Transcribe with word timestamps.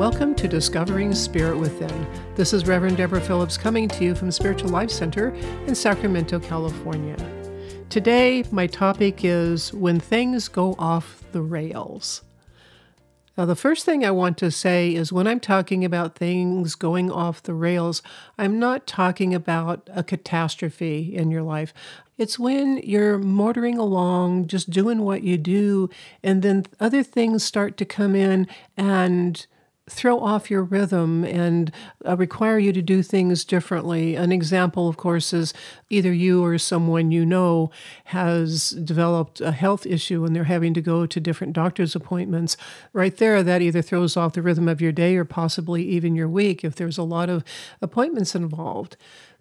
Welcome 0.00 0.34
to 0.36 0.48
Discovering 0.48 1.14
Spirit 1.14 1.58
Within. 1.58 2.06
This 2.34 2.54
is 2.54 2.66
Reverend 2.66 2.96
Deborah 2.96 3.20
Phillips 3.20 3.58
coming 3.58 3.86
to 3.88 4.02
you 4.02 4.14
from 4.14 4.30
Spiritual 4.30 4.70
Life 4.70 4.90
Center 4.90 5.28
in 5.66 5.74
Sacramento, 5.74 6.40
California. 6.40 7.18
Today, 7.90 8.42
my 8.50 8.66
topic 8.66 9.26
is 9.26 9.74
When 9.74 10.00
Things 10.00 10.48
Go 10.48 10.74
Off 10.78 11.22
the 11.32 11.42
Rails. 11.42 12.22
Now, 13.36 13.44
the 13.44 13.54
first 13.54 13.84
thing 13.84 14.02
I 14.02 14.10
want 14.10 14.38
to 14.38 14.50
say 14.50 14.94
is 14.94 15.12
when 15.12 15.26
I'm 15.26 15.38
talking 15.38 15.84
about 15.84 16.16
things 16.16 16.76
going 16.76 17.10
off 17.10 17.42
the 17.42 17.52
rails, 17.52 18.02
I'm 18.38 18.58
not 18.58 18.86
talking 18.86 19.34
about 19.34 19.86
a 19.92 20.02
catastrophe 20.02 21.14
in 21.14 21.30
your 21.30 21.42
life. 21.42 21.74
It's 22.16 22.38
when 22.38 22.78
you're 22.78 23.18
motoring 23.18 23.76
along, 23.76 24.46
just 24.46 24.70
doing 24.70 25.02
what 25.02 25.22
you 25.24 25.36
do, 25.36 25.90
and 26.22 26.40
then 26.40 26.64
other 26.80 27.02
things 27.02 27.44
start 27.44 27.76
to 27.76 27.84
come 27.84 28.16
in 28.16 28.48
and 28.78 29.46
throw 29.90 30.20
off 30.20 30.50
your 30.50 30.62
rhythm 30.62 31.24
and 31.24 31.72
uh, 32.06 32.16
require 32.16 32.58
you 32.58 32.72
to 32.72 32.82
do 32.82 33.02
things 33.02 33.44
differently. 33.44 34.14
An 34.14 34.32
example, 34.32 34.88
of 34.88 34.96
course, 34.96 35.32
is 35.32 35.52
either 35.88 36.12
you 36.12 36.44
or 36.44 36.58
someone 36.58 37.10
you 37.10 37.26
know 37.26 37.70
has 38.04 38.70
developed 38.70 39.40
a 39.40 39.52
health 39.52 39.84
issue 39.84 40.24
and 40.24 40.34
they're 40.34 40.44
having 40.44 40.74
to 40.74 40.80
go 40.80 41.06
to 41.06 41.20
different 41.20 41.52
doctor's 41.52 41.94
appointments. 41.94 42.56
Right 42.92 43.16
there, 43.16 43.42
that 43.42 43.62
either 43.62 43.82
throws 43.82 44.16
off 44.16 44.34
the 44.34 44.42
rhythm 44.42 44.68
of 44.68 44.80
your 44.80 44.92
day 44.92 45.16
or 45.16 45.24
possibly 45.24 45.82
even 45.82 46.14
your 46.14 46.28
week 46.28 46.64
if 46.64 46.76
there's 46.76 46.98
a 46.98 47.02
lot 47.02 47.28
of 47.28 47.44
appointments 47.82 48.34
involved 48.34 48.96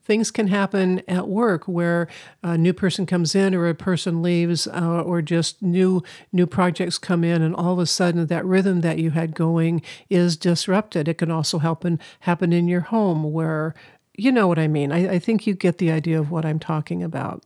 things 0.10 0.32
can 0.32 0.48
happen 0.48 1.04
at 1.08 1.28
work 1.28 1.68
where 1.68 2.08
a 2.42 2.58
new 2.58 2.74
person 2.74 3.06
comes 3.06 3.36
in 3.36 3.54
or 3.54 3.70
a 3.70 3.76
person 3.76 4.24
leaves 4.24 4.66
uh, 4.66 5.04
or 5.04 5.22
just 5.22 5.62
new 5.62 6.02
new 6.34 6.48
projects 6.48 6.98
come 6.98 7.24
in 7.24 7.44
and 7.44 7.56
all 7.56 7.74
of 7.74 7.78
a 7.78 7.86
sudden 7.86 8.26
that 8.26 8.44
rhythm 8.44 8.82
that 8.82 8.98
you 8.98 9.12
had 9.12 9.36
going 9.36 9.84
is 10.10 10.36
disrupted. 10.36 11.08
It 11.08 11.20
can 11.20 11.30
also 11.30 11.60
happen 11.60 12.00
happen 12.22 12.52
in 12.52 12.68
your 12.68 12.82
home 12.82 13.32
where 13.32 13.76
you 14.18 14.32
know 14.32 14.48
what 14.48 14.58
i 14.58 14.68
mean? 14.68 14.92
I, 14.92 15.14
I 15.14 15.20
think 15.20 15.46
you 15.46 15.54
get 15.54 15.78
the 15.78 15.92
idea 15.92 16.20
of 16.20 16.32
what 16.32 16.44
i'm 16.44 16.58
talking 16.58 17.04
about. 17.04 17.46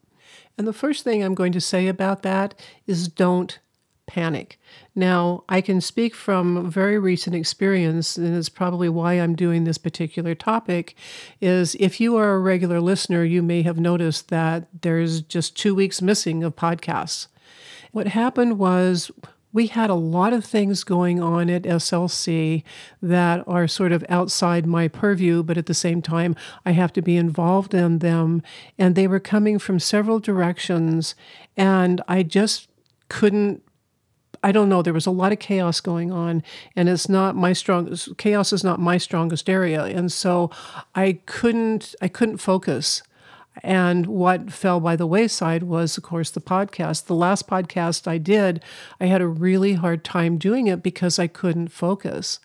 And 0.58 0.66
the 0.66 0.72
first 0.72 1.04
thing 1.04 1.22
i'm 1.22 1.36
going 1.36 1.52
to 1.52 1.60
say 1.60 1.90
about 1.90 2.24
that 2.24 2.58
is 2.88 3.10
don't 3.10 3.60
panic. 4.06 4.60
Now, 4.96 5.44
I 5.48 5.62
can 5.62 5.82
speak 5.82 6.16
from 6.16 6.70
very 6.70 7.00
recent 7.00 7.36
experience, 7.36 8.18
and 8.18 8.36
it's 8.36 8.50
probably 8.50 8.90
why 8.90 9.14
I'm 9.14 9.36
doing 9.36 9.64
this 9.64 9.78
particular 9.78 10.36
topic. 10.36 10.96
Is 11.42 11.76
if 11.80 12.00
you 12.00 12.16
are 12.18 12.34
a 12.34 12.40
regular 12.40 12.80
listener, 12.82 13.24
you 13.24 13.42
may 13.42 13.62
have 13.62 13.80
noticed 13.80 14.30
that 14.30 14.68
there's 14.82 15.22
just 15.22 15.58
two 15.58 15.74
weeks 15.74 16.02
missing 16.02 16.44
of 16.44 16.56
podcasts. 16.56 17.28
What 17.92 18.08
happened 18.08 18.60
was 18.60 19.12
we 19.54 19.68
had 19.68 19.92
a 19.92 19.96
lot 19.96 20.34
of 20.34 20.44
things 20.44 20.84
going 20.84 21.22
on 21.22 21.50
at 21.50 21.62
SLC 21.62 22.64
that 23.02 23.44
are 23.48 23.68
sort 23.68 23.92
of 23.92 24.04
outside 24.10 24.66
my 24.66 24.88
purview, 24.88 25.44
but 25.44 25.60
at 25.60 25.68
the 25.68 25.76
same 25.76 26.02
time, 26.02 26.36
I 26.66 26.72
have 26.72 26.92
to 26.94 27.04
be 27.04 27.16
involved 27.16 27.76
in 27.76 28.00
them. 28.00 28.42
And 28.80 28.96
they 28.96 29.08
were 29.08 29.20
coming 29.20 29.60
from 29.60 29.80
several 29.80 30.20
directions, 30.20 31.14
and 31.56 32.02
I 32.08 32.24
just 32.24 32.68
couldn't 33.10 33.64
I 34.44 34.52
don't 34.52 34.68
know. 34.68 34.82
There 34.82 34.94
was 34.94 35.06
a 35.06 35.12
lot 35.12 35.32
of 35.32 35.40
chaos 35.40 35.80
going 35.80 36.12
on, 36.12 36.44
and 36.76 36.90
it's 36.90 37.08
not 37.08 37.36
my 37.36 37.54
strong 37.54 37.96
Chaos 38.18 38.52
is 38.52 38.64
not 38.64 38.80
my 38.80 38.98
strongest 38.98 39.50
area, 39.50 39.84
and 39.86 40.12
so 40.12 40.52
I 40.94 41.20
couldn't. 41.26 41.96
I 42.02 42.10
couldn't 42.10 42.38
focus. 42.38 43.02
And 43.64 44.08
what 44.08 44.52
fell 44.52 44.80
by 44.80 44.96
the 44.96 45.06
wayside 45.06 45.64
was, 45.64 45.96
of 45.96 46.04
course, 46.04 46.32
the 46.32 46.42
podcast. 46.42 47.06
The 47.06 47.16
last 47.16 47.48
podcast 47.48 48.08
I 48.08 48.18
did, 48.18 48.64
I 49.00 49.06
had 49.06 49.22
a 49.22 49.28
really 49.28 49.74
hard 49.74 50.04
time 50.04 50.38
doing 50.38 50.68
it 50.68 50.82
because 50.82 51.20
I 51.20 51.28
couldn't 51.28 51.68
focus. 51.68 52.40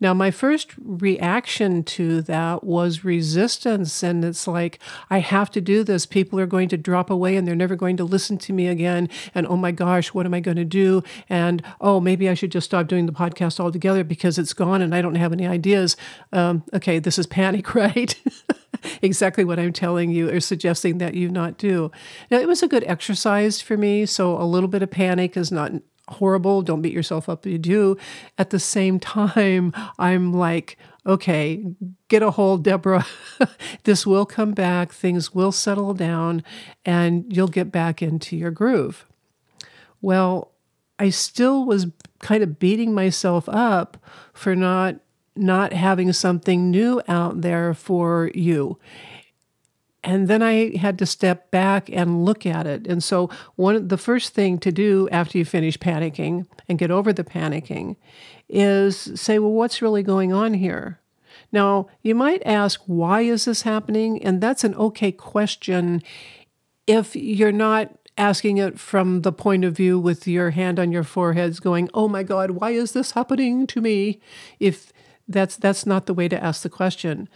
Now, 0.00 0.14
my 0.14 0.30
first 0.30 0.72
reaction 0.78 1.82
to 1.84 2.22
that 2.22 2.64
was 2.64 3.04
resistance. 3.04 4.02
And 4.02 4.24
it's 4.24 4.46
like, 4.46 4.78
I 5.10 5.18
have 5.18 5.50
to 5.52 5.60
do 5.60 5.84
this. 5.84 6.06
People 6.06 6.40
are 6.40 6.46
going 6.46 6.68
to 6.70 6.76
drop 6.76 7.10
away 7.10 7.36
and 7.36 7.46
they're 7.46 7.54
never 7.54 7.76
going 7.76 7.96
to 7.98 8.04
listen 8.04 8.38
to 8.38 8.52
me 8.52 8.66
again. 8.66 9.08
And 9.34 9.46
oh 9.46 9.56
my 9.56 9.70
gosh, 9.70 10.14
what 10.14 10.26
am 10.26 10.34
I 10.34 10.40
going 10.40 10.56
to 10.56 10.64
do? 10.64 11.02
And 11.28 11.62
oh, 11.80 12.00
maybe 12.00 12.28
I 12.28 12.34
should 12.34 12.52
just 12.52 12.66
stop 12.66 12.86
doing 12.86 13.06
the 13.06 13.12
podcast 13.12 13.60
altogether 13.60 14.04
because 14.04 14.38
it's 14.38 14.52
gone 14.52 14.82
and 14.82 14.94
I 14.94 15.02
don't 15.02 15.14
have 15.16 15.32
any 15.32 15.46
ideas. 15.46 15.96
Um, 16.32 16.64
okay, 16.72 16.98
this 16.98 17.18
is 17.18 17.26
panic, 17.26 17.74
right? 17.74 18.14
exactly 19.02 19.44
what 19.44 19.58
I'm 19.58 19.72
telling 19.72 20.10
you 20.10 20.30
or 20.30 20.40
suggesting 20.40 20.98
that 20.98 21.14
you 21.14 21.28
not 21.28 21.58
do. 21.58 21.90
Now, 22.30 22.38
it 22.38 22.48
was 22.48 22.62
a 22.62 22.68
good 22.68 22.84
exercise 22.84 23.60
for 23.60 23.76
me. 23.76 24.06
So 24.06 24.40
a 24.40 24.44
little 24.44 24.68
bit 24.68 24.82
of 24.82 24.90
panic 24.90 25.36
is 25.36 25.52
not 25.52 25.72
horrible. 26.10 26.62
Don't 26.62 26.82
beat 26.82 26.92
yourself 26.92 27.28
up 27.28 27.46
you 27.46 27.58
do. 27.58 27.96
At 28.38 28.50
the 28.50 28.58
same 28.58 28.98
time, 29.00 29.72
I'm 29.98 30.32
like, 30.32 30.76
okay, 31.06 31.64
get 32.08 32.22
a 32.22 32.30
hold, 32.32 32.64
Deborah. 32.64 33.06
this 33.84 34.06
will 34.06 34.26
come 34.26 34.52
back, 34.52 34.92
things 34.92 35.34
will 35.34 35.52
settle 35.52 35.94
down, 35.94 36.42
and 36.84 37.24
you'll 37.28 37.48
get 37.48 37.72
back 37.72 38.02
into 38.02 38.36
your 38.36 38.50
groove. 38.50 39.06
Well, 40.00 40.52
I 40.98 41.10
still 41.10 41.64
was 41.64 41.86
kind 42.18 42.42
of 42.42 42.58
beating 42.58 42.94
myself 42.94 43.48
up 43.48 43.96
for 44.32 44.54
not 44.54 44.96
not 45.36 45.72
having 45.72 46.12
something 46.12 46.70
new 46.70 47.00
out 47.08 47.40
there 47.40 47.72
for 47.72 48.30
you 48.34 48.78
and 50.02 50.28
then 50.28 50.42
I 50.42 50.76
had 50.76 50.98
to 50.98 51.06
step 51.06 51.50
back 51.50 51.90
and 51.90 52.24
look 52.24 52.46
at 52.46 52.66
it. 52.66 52.86
And 52.86 53.04
so, 53.04 53.28
one 53.56 53.88
the 53.88 53.98
first 53.98 54.32
thing 54.34 54.58
to 54.58 54.72
do 54.72 55.08
after 55.12 55.36
you 55.36 55.44
finish 55.44 55.78
panicking 55.78 56.46
and 56.68 56.78
get 56.78 56.90
over 56.90 57.12
the 57.12 57.24
panicking 57.24 57.96
is 58.48 59.12
say, 59.14 59.38
well, 59.38 59.52
what's 59.52 59.82
really 59.82 60.02
going 60.02 60.32
on 60.32 60.54
here? 60.54 61.00
Now, 61.52 61.88
you 62.02 62.14
might 62.14 62.42
ask, 62.46 62.80
why 62.86 63.22
is 63.22 63.44
this 63.44 63.62
happening? 63.62 64.22
And 64.22 64.40
that's 64.40 64.64
an 64.64 64.74
okay 64.76 65.12
question 65.12 66.02
if 66.86 67.14
you're 67.14 67.52
not 67.52 67.92
asking 68.16 68.58
it 68.58 68.78
from 68.78 69.22
the 69.22 69.32
point 69.32 69.64
of 69.64 69.76
view 69.76 69.98
with 69.98 70.26
your 70.26 70.50
hand 70.50 70.78
on 70.78 70.92
your 70.92 71.04
foreheads 71.04 71.60
going, 71.60 71.88
"Oh 71.94 72.08
my 72.08 72.22
god, 72.22 72.52
why 72.52 72.70
is 72.70 72.92
this 72.92 73.12
happening 73.12 73.66
to 73.68 73.80
me?" 73.80 74.20
If 74.58 74.92
that's 75.28 75.56
that's 75.56 75.86
not 75.86 76.06
the 76.06 76.14
way 76.14 76.28
to 76.28 76.42
ask 76.42 76.62
the 76.62 76.68
question 76.68 77.28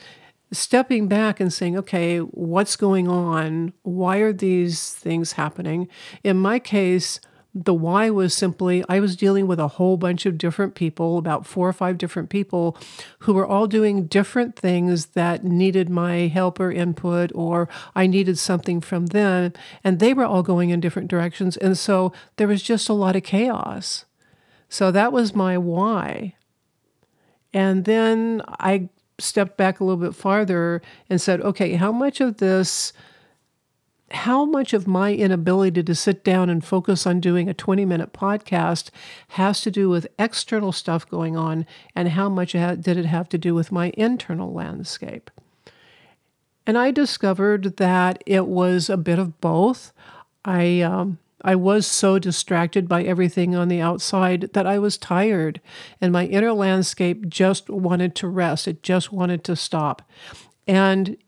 stepping 0.57 1.09
back 1.09 1.41
and 1.41 1.53
saying, 1.53 1.77
okay, 1.77 2.19
what's 2.19 2.77
going 2.77 3.09
on? 3.09 3.73
Why 3.83 4.19
are 4.19 4.33
these 4.33 4.93
things 4.93 5.33
happening? 5.33 5.89
In 6.23 6.39
my 6.39 6.59
case, 6.59 7.21
the 7.55 7.75
why 7.75 8.11
was 8.11 8.35
simply 8.35 8.85
I 8.89 8.99
was 8.99 9.15
dealing 9.15 9.47
with 9.47 9.61
a 9.61 9.69
whole 9.69 9.97
bunch 9.97 10.27
of 10.27 10.37
different 10.39 10.75
people, 10.75 11.19
about 11.19 11.47
four 11.47 11.69
or 11.69 11.73
five 11.73 11.99
different 11.99 12.29
people, 12.29 12.77
who 13.21 13.33
were 13.33 13.47
all 13.47 13.69
doing 13.69 14.07
different 14.07 14.57
things 14.57 15.07
that 15.07 15.45
needed 15.45 15.89
my 15.89 16.27
help 16.27 16.59
or 16.59 16.73
input, 16.73 17.31
or 17.33 17.69
I 17.95 18.09
needed 18.09 18.39
something 18.39 18.81
from 18.81 19.07
them. 19.07 19.53
And 19.85 20.01
they 20.01 20.13
were 20.13 20.25
all 20.25 20.43
going 20.43 20.71
in 20.71 20.81
different 20.81 21.09
directions. 21.09 21.57
And 21.57 21.79
so 21.79 22.13
there 22.37 22.49
was 22.49 22.63
just 22.63 22.89
a 22.89 22.95
lot 22.95 23.15
of 23.15 23.23
chaos. 23.23 24.05
So 24.69 24.91
that 24.91 25.13
was 25.13 25.37
my 25.37 25.57
why. 25.57 26.35
And 27.53 27.85
then 27.85 28.43
I 28.49 28.89
stepped 29.19 29.57
back 29.57 29.81
a 29.81 29.85
little 29.85 30.01
bit 30.01 30.15
farther 30.15 30.83
and 31.09 31.21
said, 31.21 31.41
okay, 31.41 31.75
how 31.75 31.93
much 31.93 32.21
of 32.21 32.39
this, 32.39 32.93
how 34.11 34.45
much 34.45 34.73
of 34.73 34.87
my 34.87 35.13
inability 35.13 35.83
to 35.83 35.95
sit 35.95 36.25
down 36.25 36.51
and 36.51 36.65
focus 36.65 37.07
on 37.07 37.21
doing 37.21 37.49
a 37.49 37.55
20 37.55 37.85
minute 37.85 38.13
podcast 38.13 38.91
has 39.29 39.61
to 39.61 39.71
do 39.71 39.89
with 39.89 40.07
external 40.19 40.73
stuff 40.73 41.09
going 41.09 41.37
on, 41.37 41.67
and 41.95 42.11
how 42.11 42.29
much 42.29 42.53
did 42.53 42.89
it 42.89 43.07
have 43.07 43.29
to 43.29 43.39
do 43.39 43.55
with 43.55 43.73
my 43.73 43.93
internal 43.97 44.53
landscape? 44.53 45.31
And 46.67 46.79
I 46.79 46.91
discovered 46.91 47.77
that 47.77 48.23
it 48.27 48.47
was 48.47 48.89
a 48.89 48.97
bit 48.97 49.19
of 49.19 49.41
both. 49.41 49.93
I 50.45 50.81
um, 50.81 51.19
I 51.45 51.55
was 51.55 51.87
so 51.87 52.19
distracted 52.19 52.89
by 52.89 53.03
everything 53.03 53.55
on 53.55 53.69
the 53.69 53.81
outside 53.81 54.51
that 54.55 54.67
I 54.67 54.79
was 54.79 54.97
tired, 54.97 55.61
and 56.01 56.11
my 56.11 56.25
inner 56.25 56.53
landscape 56.53 57.29
just 57.29 57.69
wanted 57.69 58.15
to 58.17 58.29
rest. 58.29 58.67
It 58.67 58.83
just 58.83 59.13
wanted 59.13 59.45
to 59.45 59.55
stop. 59.55 60.03
And 60.67 61.19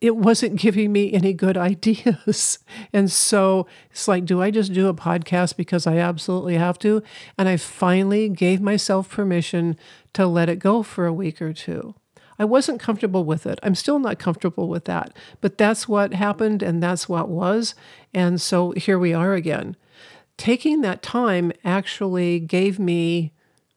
it 0.00 0.16
wasn't 0.16 0.56
giving 0.60 0.92
me 0.92 1.12
any 1.12 1.32
good 1.32 1.56
ideas. 1.56 2.58
And 2.92 3.10
so 3.10 3.66
it's 3.90 4.08
like, 4.08 4.24
do 4.24 4.40
I 4.40 4.50
just 4.50 4.72
do 4.72 4.88
a 4.88 4.94
podcast 4.94 5.56
because 5.56 5.86
I 5.86 5.98
absolutely 5.98 6.56
have 6.56 6.78
to? 6.80 7.02
And 7.36 7.48
I 7.48 7.56
finally 7.56 8.28
gave 8.28 8.60
myself 8.60 9.10
permission 9.10 9.76
to 10.14 10.26
let 10.26 10.48
it 10.48 10.58
go 10.58 10.82
for 10.82 11.06
a 11.06 11.12
week 11.12 11.42
or 11.42 11.52
two. 11.52 11.94
I 12.38 12.44
wasn't 12.44 12.80
comfortable 12.80 13.24
with 13.24 13.46
it. 13.46 13.58
I'm 13.62 13.74
still 13.74 13.98
not 13.98 14.18
comfortable 14.18 14.68
with 14.68 14.84
that. 14.84 15.16
But 15.40 15.58
that's 15.58 15.88
what 15.88 16.14
happened 16.14 16.62
and 16.62 16.82
that's 16.82 17.08
what 17.08 17.28
was. 17.28 17.74
And 18.12 18.40
so 18.40 18.72
here 18.72 18.98
we 18.98 19.14
are 19.14 19.34
again. 19.34 19.76
Taking 20.36 20.82
that 20.82 21.02
time 21.02 21.52
actually 21.64 22.40
gave 22.40 22.78
me 22.78 23.32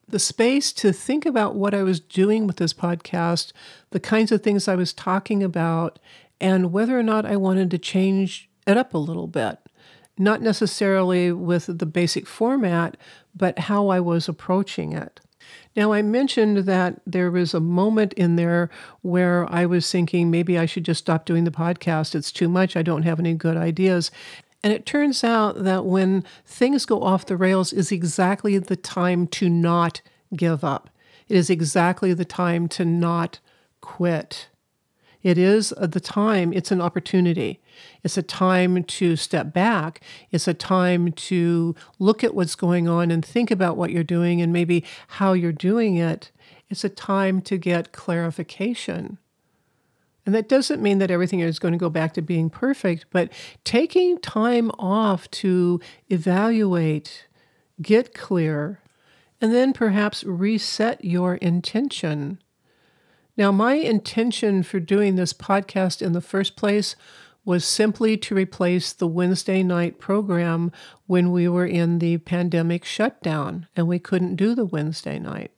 the 0.08 0.20
space 0.20 0.74
to 0.74 0.92
think 0.92 1.26
about 1.26 1.56
what 1.56 1.74
I 1.74 1.84
was 1.84 2.00
doing 2.00 2.48
with 2.48 2.58
this 2.58 2.74
podcast, 2.74 3.52
the 3.92 4.00
kinds 4.00 4.32
of 4.32 4.42
things 4.42 4.68
I 4.68 4.76
was 4.76 4.92
talking 4.92 5.44
about, 5.44 6.00
and 6.42 6.72
whether 6.72 6.98
or 6.98 7.04
not 7.04 7.26
I 7.26 7.36
wanted 7.36 7.72
to 7.72 7.78
change 7.78 8.50
it 8.66 8.78
up 8.78 8.94
a 8.94 8.98
little 8.98 9.28
bit. 9.28 9.58
Not 10.18 10.42
necessarily 10.42 11.32
with 11.32 11.78
the 11.78 11.86
basic 11.86 12.28
format, 12.28 12.98
but 13.36 13.60
how 13.60 13.88
I 13.88 14.00
was 14.00 14.28
approaching 14.28 14.94
it. 14.94 15.22
Now, 15.76 15.94
I 15.94 16.02
mentioned 16.02 16.60
that 16.60 17.02
there 17.06 17.32
was 17.32 17.54
a 17.54 17.60
moment 17.60 18.14
in 18.14 18.36
there 18.36 18.70
where 19.02 19.52
I 19.52 19.66
was 19.66 19.90
thinking 19.90 20.30
maybe 20.30 20.58
I 20.58 20.66
should 20.66 20.86
just 20.86 21.00
stop 21.00 21.26
doing 21.26 21.44
the 21.44 21.52
podcast. 21.52 22.16
It's 22.16 22.32
too 22.32 22.50
much. 22.50 22.76
I 22.76 22.82
don't 22.82 23.04
have 23.04 23.20
any 23.20 23.34
good 23.34 23.58
ideas. 23.58 24.12
And 24.64 24.74
it 24.74 24.86
turns 24.86 25.24
out 25.24 25.64
that 25.64 25.86
when 25.86 26.26
things 26.46 26.86
go 26.86 27.02
off 27.02 27.26
the 27.26 27.38
rails 27.38 27.72
is 27.72 27.92
exactly 27.92 28.58
the 28.58 28.76
time 28.76 29.28
to 29.28 29.50
not 29.50 30.02
give 30.36 30.64
up. 30.64 30.90
It 31.30 31.38
is 31.38 31.50
exactly 31.50 32.14
the 32.14 32.26
time 32.26 32.68
to 32.70 32.84
not 32.84 33.40
quit. 33.80 34.49
It 35.22 35.38
is 35.38 35.74
the 35.78 36.00
time, 36.00 36.54
it's 36.54 36.72
an 36.72 36.82
opportunity. 36.82 37.60
It's 38.04 38.18
a 38.18 38.24
time 38.24 38.84
to 38.84 39.16
step 39.16 39.52
back. 39.54 40.02
It's 40.32 40.48
a 40.48 40.54
time 40.54 41.12
to 41.12 41.76
look 42.00 42.24
at 42.24 42.34
what's 42.34 42.56
going 42.56 42.88
on 42.88 43.12
and 43.12 43.24
think 43.24 43.52
about 43.52 43.76
what 43.76 43.92
you're 43.92 44.04
doing 44.04 44.42
and 44.42 44.54
maybe 44.54 44.86
how 45.08 45.34
you're 45.34 45.52
doing 45.52 45.98
it. 45.98 46.32
It's 46.70 46.84
a 46.84 46.90
time 46.90 47.42
to 47.42 47.58
get 47.58 47.92
clarification. 47.92 49.18
And 50.26 50.36
that 50.36 50.48
doesn't 50.48 50.82
mean 50.82 51.00
that 51.00 51.12
everything 51.12 51.40
is 51.40 51.60
going 51.60 51.72
to 51.74 51.78
go 51.78 51.90
back 51.90 52.14
to 52.14 52.22
being 52.22 52.50
perfect, 52.50 53.08
but 53.10 53.32
taking 53.64 54.20
time 54.20 54.70
off 54.78 55.30
to 55.32 55.82
evaluate, 56.10 57.28
get 57.82 58.14
clear, 58.14 58.80
and 59.42 59.54
then 59.54 59.74
perhaps 59.74 60.24
reset 60.24 61.04
your 61.04 61.36
intention. 61.36 62.40
Now, 63.40 63.54
my 63.54 63.76
intention 63.76 64.64
for 64.64 64.82
doing 64.82 65.16
this 65.16 65.32
podcast 65.32 66.02
in 66.02 66.12
the 66.12 66.20
first 66.20 66.58
place 66.58 66.98
was 67.46 67.64
simply 67.64 68.18
to 68.18 68.36
replace 68.36 68.92
the 68.92 69.08
Wednesday 69.08 69.64
night 69.64 69.98
program 69.98 70.74
when 71.08 71.32
we 71.32 71.48
were 71.48 71.66
in 71.66 72.00
the 72.00 72.18
pandemic 72.18 72.84
shutdown 72.84 73.66
and 73.78 73.88
we 73.88 73.98
couldn't 73.98 74.36
do 74.36 74.56
the 74.56 74.66
Wednesday 74.66 75.20
night. 75.20 75.52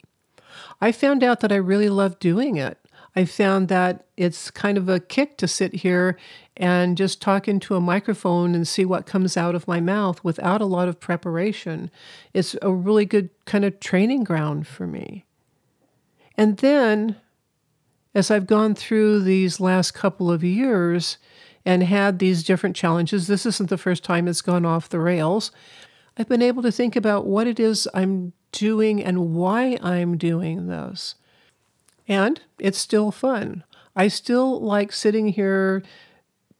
I 0.79 0.91
found 0.91 1.23
out 1.23 1.39
that 1.39 1.51
I 1.51 1.55
really 1.55 1.89
love 1.89 2.19
doing 2.19 2.55
it. 2.55 2.77
I 3.15 3.25
found 3.25 3.67
that 3.69 4.05
it's 4.15 4.51
kind 4.51 4.77
of 4.77 4.87
a 4.87 4.99
kick 4.99 5.39
to 5.39 5.47
sit 5.47 5.73
here 5.73 6.19
and 6.55 6.95
just 6.95 7.19
talk 7.19 7.47
into 7.47 7.75
a 7.75 7.81
microphone 7.81 8.53
and 8.53 8.67
see 8.67 8.85
what 8.85 9.07
comes 9.07 9.35
out 9.35 9.55
of 9.55 9.67
my 9.67 9.79
mouth 9.79 10.23
without 10.23 10.61
a 10.61 10.65
lot 10.65 10.87
of 10.87 10.99
preparation. 10.99 11.89
It's 12.31 12.55
a 12.61 12.71
really 12.71 13.05
good 13.05 13.31
kind 13.45 13.65
of 13.65 13.79
training 13.79 14.23
ground 14.23 14.67
for 14.67 14.85
me. 14.85 15.25
And 16.37 16.57
then, 16.57 17.15
as 18.13 18.29
I've 18.29 18.47
gone 18.47 18.75
through 18.75 19.21
these 19.21 19.59
last 19.59 19.91
couple 19.91 20.31
of 20.31 20.43
years 20.43 21.17
and 21.65 21.83
had 21.83 22.19
these 22.19 22.43
different 22.43 22.75
challenges, 22.75 23.27
this 23.27 23.45
isn't 23.45 23.69
the 23.69 23.77
first 23.77 24.03
time 24.03 24.27
it's 24.27 24.41
gone 24.41 24.65
off 24.65 24.89
the 24.89 24.99
rails. 24.99 25.51
I've 26.17 26.27
been 26.27 26.41
able 26.41 26.63
to 26.63 26.71
think 26.71 26.95
about 26.95 27.25
what 27.25 27.47
it 27.47 27.59
is 27.59 27.87
I'm 27.93 28.33
doing 28.51 29.01
and 29.03 29.33
why 29.33 29.77
I'm 29.81 30.17
doing 30.17 30.67
this. 30.67 31.15
And 32.07 32.41
it's 32.59 32.77
still 32.77 33.11
fun. 33.11 33.63
I 33.95 34.07
still 34.07 34.59
like 34.59 34.91
sitting 34.91 35.29
here 35.29 35.83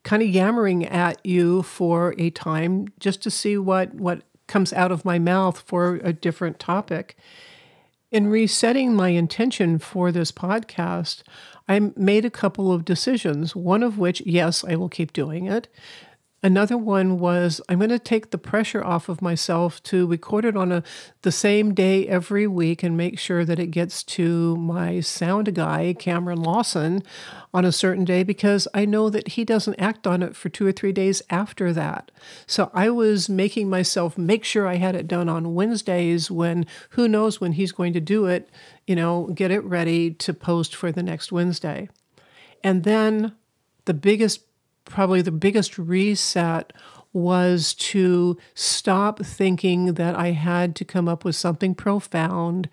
kind 0.04 0.22
of 0.24 0.30
yammering 0.30 0.86
at 0.86 1.24
you 1.26 1.64
for 1.64 2.16
a 2.18 2.30
time 2.30 2.88
just 3.00 3.22
to 3.24 3.32
see 3.32 3.58
what, 3.58 3.94
what 3.94 4.22
comes 4.48 4.74
out 4.74 4.92
of 4.92 5.06
my 5.06 5.20
mouth 5.20 5.60
for 5.66 5.96
a 6.04 6.14
different 6.14 6.60
topic. 6.60 7.18
In 8.12 8.28
resetting 8.28 8.94
my 8.94 9.10
intention 9.10 9.80
for 9.80 10.12
this 10.12 10.34
podcast, 10.34 11.24
I 11.70 11.80
made 11.96 12.26
a 12.26 12.30
couple 12.30 12.74
of 12.74 12.84
decisions, 12.84 13.56
one 13.56 13.84
of 13.84 13.98
which, 13.98 14.22
yes, 14.26 14.66
I 14.66 14.76
will 14.76 14.90
keep 14.90 15.14
doing 15.14 15.46
it. 15.46 15.70
Another 16.44 16.76
one 16.76 17.20
was 17.20 17.62
I'm 17.70 17.78
going 17.78 17.92
to 17.92 18.00
take 18.00 18.32
the 18.32 18.38
pressure 18.40 18.84
off 18.84 19.10
of 19.10 19.22
myself 19.22 19.82
to 19.84 20.08
record 20.08 20.44
it 20.44 20.58
on 20.58 20.72
a 20.72 20.84
the 21.22 21.32
same 21.32 21.76
day 21.76 22.08
every 22.08 22.48
week 22.48 22.82
and 22.82 22.98
make 22.98 23.20
sure 23.20 23.46
that 23.46 23.60
it 23.60 23.68
gets 23.68 24.02
to 24.04 24.56
my 24.58 25.02
sound 25.02 25.54
guy 25.54 25.94
Cameron 25.94 26.42
Lawson 26.42 27.04
on 27.54 27.64
a 27.64 27.72
certain 27.72 28.06
day 28.06 28.24
because 28.24 28.68
I 28.74 28.86
know 28.86 29.08
that 29.12 29.30
he 29.30 29.46
doesn't 29.46 29.80
act 29.80 30.08
on 30.08 30.24
it 30.24 30.36
for 30.36 30.50
2 30.50 30.66
or 30.66 30.72
3 30.72 30.92
days 30.92 31.22
after 31.30 31.72
that. 31.74 32.10
So 32.48 32.72
I 32.74 32.90
was 32.90 33.30
making 33.30 33.70
myself 33.70 34.18
make 34.18 34.44
sure 34.44 34.68
I 34.68 34.78
had 34.78 34.96
it 34.96 35.08
done 35.08 35.30
on 35.30 35.54
Wednesdays 35.54 36.32
when 36.32 36.66
who 36.92 37.08
knows 37.08 37.40
when 37.40 37.52
he's 37.52 37.72
going 37.72 37.94
to 37.94 38.02
do 38.02 38.26
it, 38.26 38.50
you 38.88 38.96
know, 38.96 39.28
get 39.28 39.52
it 39.52 39.64
ready 39.64 40.10
to 40.10 40.34
post 40.34 40.76
for 40.76 40.92
the 40.92 41.04
next 41.04 41.32
Wednesday. 41.32 41.88
And 42.64 42.84
then 42.84 43.34
the 43.86 43.94
biggest 43.94 44.42
probably 44.86 45.22
the 45.22 45.32
biggest 45.32 45.78
reset 45.78 46.74
was 47.14 47.74
to 47.74 48.38
stop 48.54 49.20
thinking 49.20 49.94
that 49.96 50.16
I 50.16 50.32
had 50.32 50.76
to 50.78 50.86
come 50.86 51.08
up 51.08 51.26
with 51.26 51.36
something 51.36 51.76
profound 51.76 52.70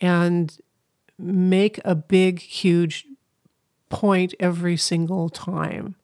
and 0.00 0.56
make 1.18 1.80
a 1.84 1.94
big, 1.94 2.40
huge 2.40 3.06
point 3.88 4.34
every 4.40 4.76
single 4.76 5.28
time. 5.28 5.96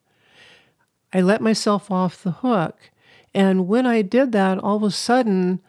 I 1.13 1.21
let 1.21 1.41
myself 1.41 1.91
off 1.91 2.23
the 2.23 2.33
hook. 2.33 2.91
And 3.35 3.67
when 3.69 3.87
I 3.87 4.03
did 4.03 4.33
that, 4.33 4.59
all 4.59 4.77
of 4.77 4.83
a 4.83 4.91
sudden, 4.91 5.61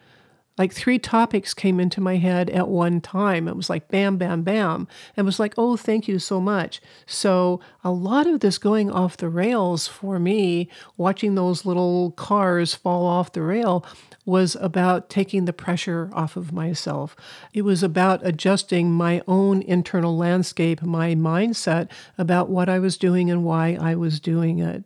like 0.60 0.74
three 0.74 0.98
topics 0.98 1.54
came 1.54 1.80
into 1.80 2.02
my 2.02 2.18
head 2.18 2.50
at 2.50 2.68
one 2.68 3.00
time. 3.00 3.48
It 3.48 3.56
was 3.56 3.70
like 3.70 3.88
bam, 3.88 4.18
bam, 4.18 4.42
bam. 4.42 4.88
And 5.16 5.24
was 5.24 5.40
like, 5.40 5.54
oh, 5.56 5.74
thank 5.74 6.06
you 6.06 6.18
so 6.18 6.38
much. 6.38 6.82
So 7.06 7.60
a 7.82 7.90
lot 7.90 8.26
of 8.26 8.40
this 8.40 8.58
going 8.58 8.90
off 8.90 9.16
the 9.16 9.30
rails 9.30 9.86
for 9.86 10.18
me, 10.18 10.68
watching 10.98 11.34
those 11.34 11.64
little 11.64 12.10
cars 12.10 12.74
fall 12.74 13.06
off 13.06 13.32
the 13.32 13.40
rail, 13.40 13.86
was 14.26 14.54
about 14.56 15.08
taking 15.08 15.46
the 15.46 15.54
pressure 15.54 16.10
off 16.12 16.36
of 16.36 16.52
myself. 16.52 17.16
It 17.54 17.62
was 17.62 17.82
about 17.82 18.20
adjusting 18.22 18.92
my 18.92 19.22
own 19.26 19.62
internal 19.62 20.14
landscape, 20.14 20.82
my 20.82 21.14
mindset 21.14 21.90
about 22.18 22.50
what 22.50 22.68
I 22.68 22.80
was 22.80 22.98
doing 22.98 23.30
and 23.30 23.44
why 23.44 23.78
I 23.80 23.94
was 23.94 24.20
doing 24.20 24.58
it. 24.58 24.84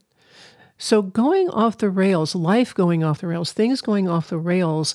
So, 0.78 1.02
going 1.02 1.48
off 1.50 1.78
the 1.78 1.90
rails, 1.90 2.34
life 2.34 2.74
going 2.74 3.02
off 3.02 3.20
the 3.20 3.28
rails, 3.28 3.52
things 3.52 3.80
going 3.80 4.08
off 4.08 4.28
the 4.28 4.38
rails 4.38 4.94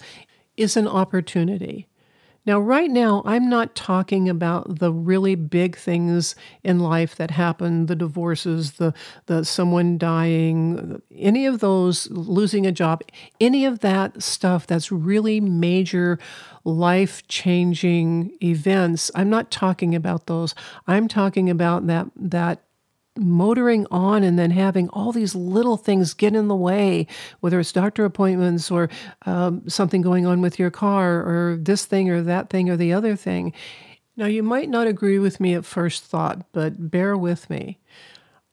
is 0.60 0.78
an 0.78 0.88
opportunity. 0.88 1.88
Now, 2.46 2.60
right 2.60 2.90
now, 2.90 3.22
I'm 3.26 3.50
not 3.50 3.76
talking 3.76 4.30
about 4.30 4.80
the 4.80 4.92
really 4.92 5.36
big 5.36 5.76
things 5.76 6.36
in 6.64 6.80
life 6.80 7.16
that 7.18 7.32
happen 7.32 7.86
the 7.86 7.96
divorces, 7.96 8.74
the, 8.74 8.94
the 9.26 9.44
someone 9.44 9.98
dying, 9.98 11.02
any 11.16 11.46
of 11.46 11.60
those, 11.60 12.10
losing 12.10 12.66
a 12.66 12.72
job, 12.72 13.04
any 13.40 13.66
of 13.66 13.80
that 13.80 14.24
stuff 14.24 14.66
that's 14.66 14.92
really 14.92 15.40
major 15.40 16.18
life 16.64 17.28
changing 17.28 18.36
events. 18.42 19.12
I'm 19.14 19.30
not 19.30 19.52
talking 19.52 19.94
about 19.94 20.26
those. 20.28 20.56
I'm 20.88 21.08
talking 21.08 21.50
about 21.50 21.88
that, 21.88 22.08
that 22.16 22.64
motoring 23.20 23.86
on 23.92 24.24
and 24.24 24.38
then 24.40 24.52
having 24.52 24.90
all 24.90 25.12
these 25.12 25.36
little 25.36 25.78
things 25.78 26.14
get 26.14 26.36
in 26.36 26.48
the 26.48 26.56
way, 26.56 27.08
whether 27.40 27.60
it's 27.60 27.72
doctor 27.72 28.06
appointments 28.06 28.72
or 28.72 28.90
um, 29.26 29.68
something 29.68 30.02
going 30.02 30.26
on 30.26 30.42
with 30.42 30.60
your 30.60 30.72
car 30.72 31.20
or 31.20 31.58
this 31.62 31.86
thing 31.86 32.10
or 32.10 32.22
that 32.22 32.50
thing 32.50 32.70
or 32.70 32.78
the 32.78 32.94
other 32.94 33.16
thing. 33.16 33.54
Now, 34.16 34.26
you 34.26 34.44
might 34.44 34.70
not 34.70 34.88
agree 34.88 35.18
with 35.18 35.40
me 35.40 35.54
at 35.54 35.64
first 35.64 36.04
thought, 36.04 36.52
but 36.52 36.92
bear 36.92 37.16
with 37.16 37.50
me. 37.50 37.80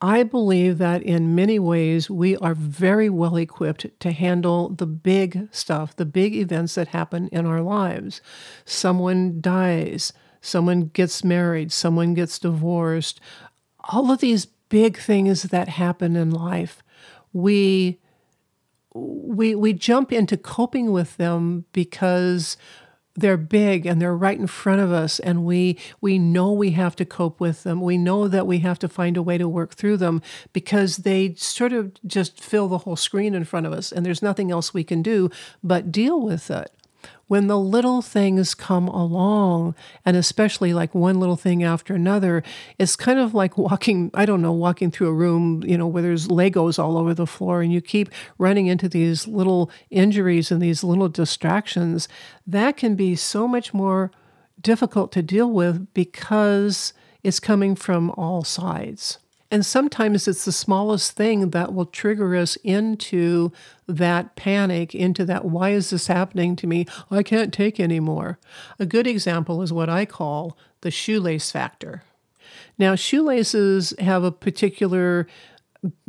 I 0.01 0.25
believe 0.25 0.77
that 0.79 1.03
in 1.03 1.35
many 1.35 1.59
ways 1.59 2.11
we 2.11 2.37
are 2.37 2.55
very 2.55 3.09
well 3.09 3.37
equipped 3.37 3.87
to 4.01 4.13
handle 4.13 4.69
the 4.69 4.87
big 4.87 5.49
stuff, 5.53 5.97
the 5.97 6.05
big 6.05 6.37
events 6.37 6.75
that 6.75 6.89
happen 6.89 7.29
in 7.33 7.47
our 7.47 7.63
lives. 7.63 8.21
Someone 8.67 9.41
dies, 9.41 10.13
someone 10.43 10.91
gets 10.93 11.25
married, 11.25 11.73
someone 11.73 12.13
gets 12.13 12.39
divorced. 12.39 13.21
All 13.89 14.11
of 14.11 14.21
these 14.21 14.47
big 14.69 14.99
things 14.99 15.45
that 15.45 15.69
happen 15.69 16.17
in 16.17 16.31
life, 16.31 16.83
we 17.33 17.99
we 18.95 19.55
we 19.55 19.73
jump 19.73 20.13
into 20.13 20.37
coping 20.37 20.91
with 20.93 21.17
them 21.17 21.65
because 21.73 22.57
they're 23.19 23.37
big 23.37 23.87
and 23.87 24.01
they're 24.01 24.17
right 24.17 24.39
in 24.39 24.47
front 24.47 24.81
of 24.81 24.93
us 24.93 25.19
and 25.21 25.45
we 25.45 25.79
we 26.01 26.19
know 26.19 26.53
we 26.53 26.73
have 26.73 26.95
to 26.97 27.05
cope 27.05 27.41
with 27.41 27.63
them. 27.63 27.81
We 27.81 27.97
know 27.97 28.29
that 28.29 28.47
we 28.47 28.59
have 28.59 28.79
to 28.81 28.89
find 28.89 29.17
a 29.17 29.23
way 29.23 29.39
to 29.39 29.49
work 29.49 29.75
through 29.75 29.97
them 29.99 30.23
because 30.53 30.99
they 30.99 31.35
sort 31.35 31.73
of 31.73 31.93
just 32.07 32.43
fill 32.43 32.69
the 32.69 32.79
whole 32.79 32.97
screen 32.97 33.35
in 33.35 33.45
front 33.45 33.67
of 33.67 33.73
us 33.73 33.91
and 33.93 34.05
there's 34.05 34.23
nothing 34.23 34.51
else 34.51 34.75
we 34.75 34.85
can 34.85 35.03
do 35.03 35.31
but 35.63 35.91
deal 35.91 36.21
with 36.21 36.51
it 36.51 36.71
when 37.29 37.49
the 37.49 37.59
little 37.59 38.03
things 38.03 38.55
come 38.55 38.87
along, 38.89 39.75
and 40.05 40.17
especially 40.17 40.73
like 40.73 40.95
one 40.95 41.19
little 41.19 41.37
thing 41.37 41.65
after 41.65 41.95
another, 41.95 42.43
it's 42.79 42.95
kind 42.95 43.19
of 43.19 43.35
like 43.35 43.59
walking, 43.59 44.11
I 44.15 44.27
don't 44.27 44.43
know, 44.43 44.53
walking 44.53 44.91
through 44.91 45.09
a 45.09 45.15
room, 45.15 45.63
you 45.67 45.77
know, 45.77 45.87
where 45.87 46.03
there's 46.03 46.29
Legos 46.29 46.79
all 46.79 46.97
over 46.97 47.15
the 47.15 47.27
floor 47.27 47.63
and 47.63 47.73
you 47.73 47.81
keep 47.81 48.11
running 48.39 48.69
into 48.69 48.89
these 48.89 49.27
little 49.27 49.71
injuries 49.91 50.51
and 50.51 50.63
these 50.63 50.85
little 50.85 51.09
distractions. 51.09 52.09
That 52.47 52.77
can 52.77 52.95
be 52.95 53.17
so 53.17 53.49
much 53.49 53.75
more 53.75 54.13
difficult 54.61 55.11
to 55.13 55.23
deal 55.23 55.51
with 55.51 55.93
because 55.95 56.93
it's 57.23 57.41
coming 57.41 57.75
from 57.75 58.11
all 58.11 58.45
sides. 58.45 59.19
And 59.51 59.65
sometimes 59.65 60.27
it's 60.27 60.45
the 60.45 60.53
smallest 60.53 61.13
thing 61.13 61.51
that 61.51 61.73
will 61.73 61.87
trigger 61.87 62.35
us 62.35 62.57
into 62.65 63.53
that 63.87 64.35
panic, 64.35 64.95
into 64.95 65.25
that, 65.27 65.45
why 65.45 65.71
is 65.71 65.91
this 65.91 66.09
happening 66.09 66.57
to 66.57 66.67
me? 66.67 66.87
I 67.11 67.23
can't 67.23 67.55
take 67.55 67.79
anymore. 67.79 68.39
A 68.79 68.87
good 68.87 69.07
example 69.07 69.63
is 69.63 69.73
what 69.73 69.89
I 69.89 70.05
call 70.05 70.57
the 70.81 70.91
shoelace 70.91 71.51
factor. 71.51 72.03
Now, 72.79 72.95
shoelaces 72.95 73.95
have 73.99 74.25
a 74.25 74.33
particular 74.33 75.27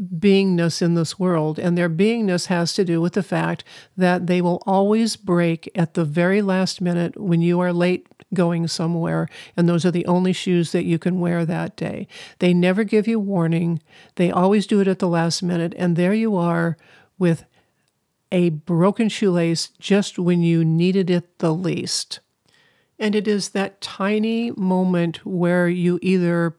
beingness 0.01 0.82
in 0.82 0.96
this 0.96 1.20
world, 1.20 1.60
and 1.60 1.77
their 1.77 1.89
beingness 1.89 2.48
has 2.48 2.74
to 2.74 2.84
do 2.84 3.00
with 3.00 3.13
the 3.13 3.24
fact 3.24 3.63
that 3.96 4.27
they 4.27 4.41
will 4.41 4.63
always 4.65 5.15
break 5.15 5.70
at 5.75 5.94
the 5.94 6.06
very 6.06 6.41
last 6.41 6.82
minute 6.82 7.20
when 7.20 7.41
you 7.41 7.60
are 7.60 7.74
late 7.74 8.08
going 8.34 8.67
somewhere, 8.67 9.27
and 9.55 9.67
those 9.67 9.86
are 9.86 9.91
the 9.91 10.05
only 10.05 10.34
shoes 10.34 10.72
that 10.72 10.86
you 10.86 11.00
can 11.00 11.19
wear 11.19 11.46
that 11.46 11.75
day. 11.75 12.07
They 12.39 12.53
never 12.53 12.84
give 12.84 13.07
you 13.07 13.19
warning, 13.19 13.81
they 14.15 14.31
always 14.31 14.67
do 14.67 14.79
it 14.81 14.88
at 14.88 15.00
the 15.00 15.07
last 15.07 15.41
minute, 15.41 15.74
and 15.77 15.96
there 15.96 16.13
you 16.13 16.36
are 16.36 16.77
with 17.17 17.46
a 18.31 18.50
broken 18.50 19.10
shoelace 19.10 19.69
just 19.79 20.19
when 20.19 20.41
you 20.41 20.65
needed 20.65 21.10
it 21.10 21.39
the 21.39 21.53
least. 21.53 22.19
And 23.00 23.15
it 23.15 23.27
is 23.27 23.50
that 23.50 23.79
tiny 23.79 24.51
moment 24.51 25.25
where 25.25 25.69
you 25.69 26.00
either 26.01 26.57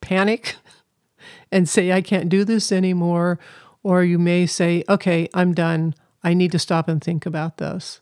panic 0.00 0.56
and 1.52 1.68
say, 1.68 1.92
I 1.92 2.00
can't 2.02 2.28
do 2.28 2.44
this 2.44 2.72
anymore, 2.72 3.38
or 3.82 4.04
you 4.04 4.18
may 4.18 4.46
say, 4.46 4.84
okay, 4.88 5.28
I'm 5.32 5.54
done. 5.54 5.94
I 6.22 6.34
need 6.34 6.52
to 6.52 6.58
stop 6.58 6.88
and 6.88 7.02
think 7.02 7.24
about 7.24 7.56
this. 7.56 8.00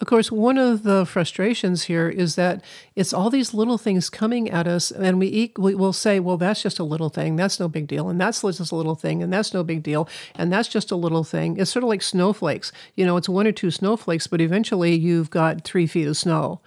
Of 0.00 0.06
course, 0.06 0.30
one 0.30 0.58
of 0.58 0.84
the 0.84 1.04
frustrations 1.04 1.84
here 1.84 2.08
is 2.08 2.36
that 2.36 2.62
it's 2.94 3.12
all 3.12 3.30
these 3.30 3.52
little 3.52 3.78
things 3.78 4.08
coming 4.08 4.48
at 4.48 4.68
us, 4.68 4.92
and 4.92 5.18
we 5.18 5.52
we 5.58 5.74
will 5.74 5.92
say, 5.92 6.20
"Well, 6.20 6.36
that's 6.36 6.62
just 6.62 6.78
a 6.78 6.84
little 6.84 7.08
thing. 7.08 7.34
That's 7.34 7.58
no 7.58 7.68
big 7.68 7.88
deal, 7.88 8.08
and 8.08 8.20
that's 8.20 8.40
just 8.40 8.70
a 8.70 8.76
little 8.76 8.94
thing, 8.94 9.24
and 9.24 9.32
that's 9.32 9.52
no 9.52 9.64
big 9.64 9.82
deal, 9.82 10.08
and 10.36 10.52
that's 10.52 10.68
just 10.68 10.92
a 10.92 10.96
little 10.96 11.24
thing." 11.24 11.56
It's 11.56 11.72
sort 11.72 11.82
of 11.82 11.88
like 11.88 12.02
snowflakes. 12.02 12.70
You 12.94 13.06
know, 13.06 13.16
it's 13.16 13.28
one 13.28 13.48
or 13.48 13.52
two 13.52 13.72
snowflakes, 13.72 14.28
but 14.28 14.40
eventually 14.40 14.94
you've 14.94 15.30
got 15.30 15.64
three 15.64 15.88
feet 15.88 16.06
of 16.06 16.16
snow, 16.16 16.60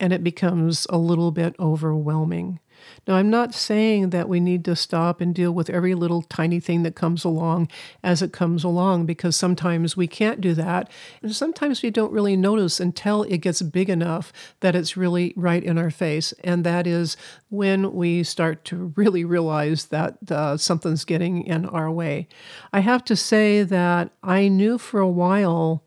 and 0.00 0.10
it 0.14 0.24
becomes 0.24 0.86
a 0.88 0.96
little 0.96 1.30
bit 1.30 1.54
overwhelming. 1.60 2.58
Now, 3.06 3.14
I'm 3.14 3.30
not 3.30 3.54
saying 3.54 4.10
that 4.10 4.28
we 4.28 4.40
need 4.40 4.64
to 4.66 4.76
stop 4.76 5.20
and 5.20 5.34
deal 5.34 5.52
with 5.52 5.70
every 5.70 5.94
little 5.94 6.22
tiny 6.22 6.60
thing 6.60 6.82
that 6.82 6.94
comes 6.94 7.24
along 7.24 7.68
as 8.02 8.22
it 8.22 8.32
comes 8.32 8.64
along, 8.64 9.06
because 9.06 9.36
sometimes 9.36 9.96
we 9.96 10.06
can't 10.06 10.40
do 10.40 10.54
that. 10.54 10.90
And 11.22 11.34
sometimes 11.34 11.82
we 11.82 11.90
don't 11.90 12.12
really 12.12 12.36
notice 12.36 12.80
until 12.80 13.22
it 13.24 13.38
gets 13.38 13.62
big 13.62 13.88
enough 13.88 14.32
that 14.60 14.74
it's 14.74 14.96
really 14.96 15.32
right 15.36 15.62
in 15.62 15.78
our 15.78 15.90
face. 15.90 16.32
And 16.44 16.64
that 16.64 16.86
is 16.86 17.16
when 17.48 17.92
we 17.94 18.22
start 18.22 18.64
to 18.66 18.92
really 18.96 19.24
realize 19.24 19.86
that 19.86 20.18
uh, 20.30 20.56
something's 20.56 21.04
getting 21.04 21.44
in 21.44 21.64
our 21.66 21.90
way. 21.90 22.28
I 22.72 22.80
have 22.80 23.04
to 23.06 23.16
say 23.16 23.62
that 23.62 24.10
I 24.22 24.48
knew 24.48 24.78
for 24.78 25.00
a 25.00 25.08
while 25.08 25.84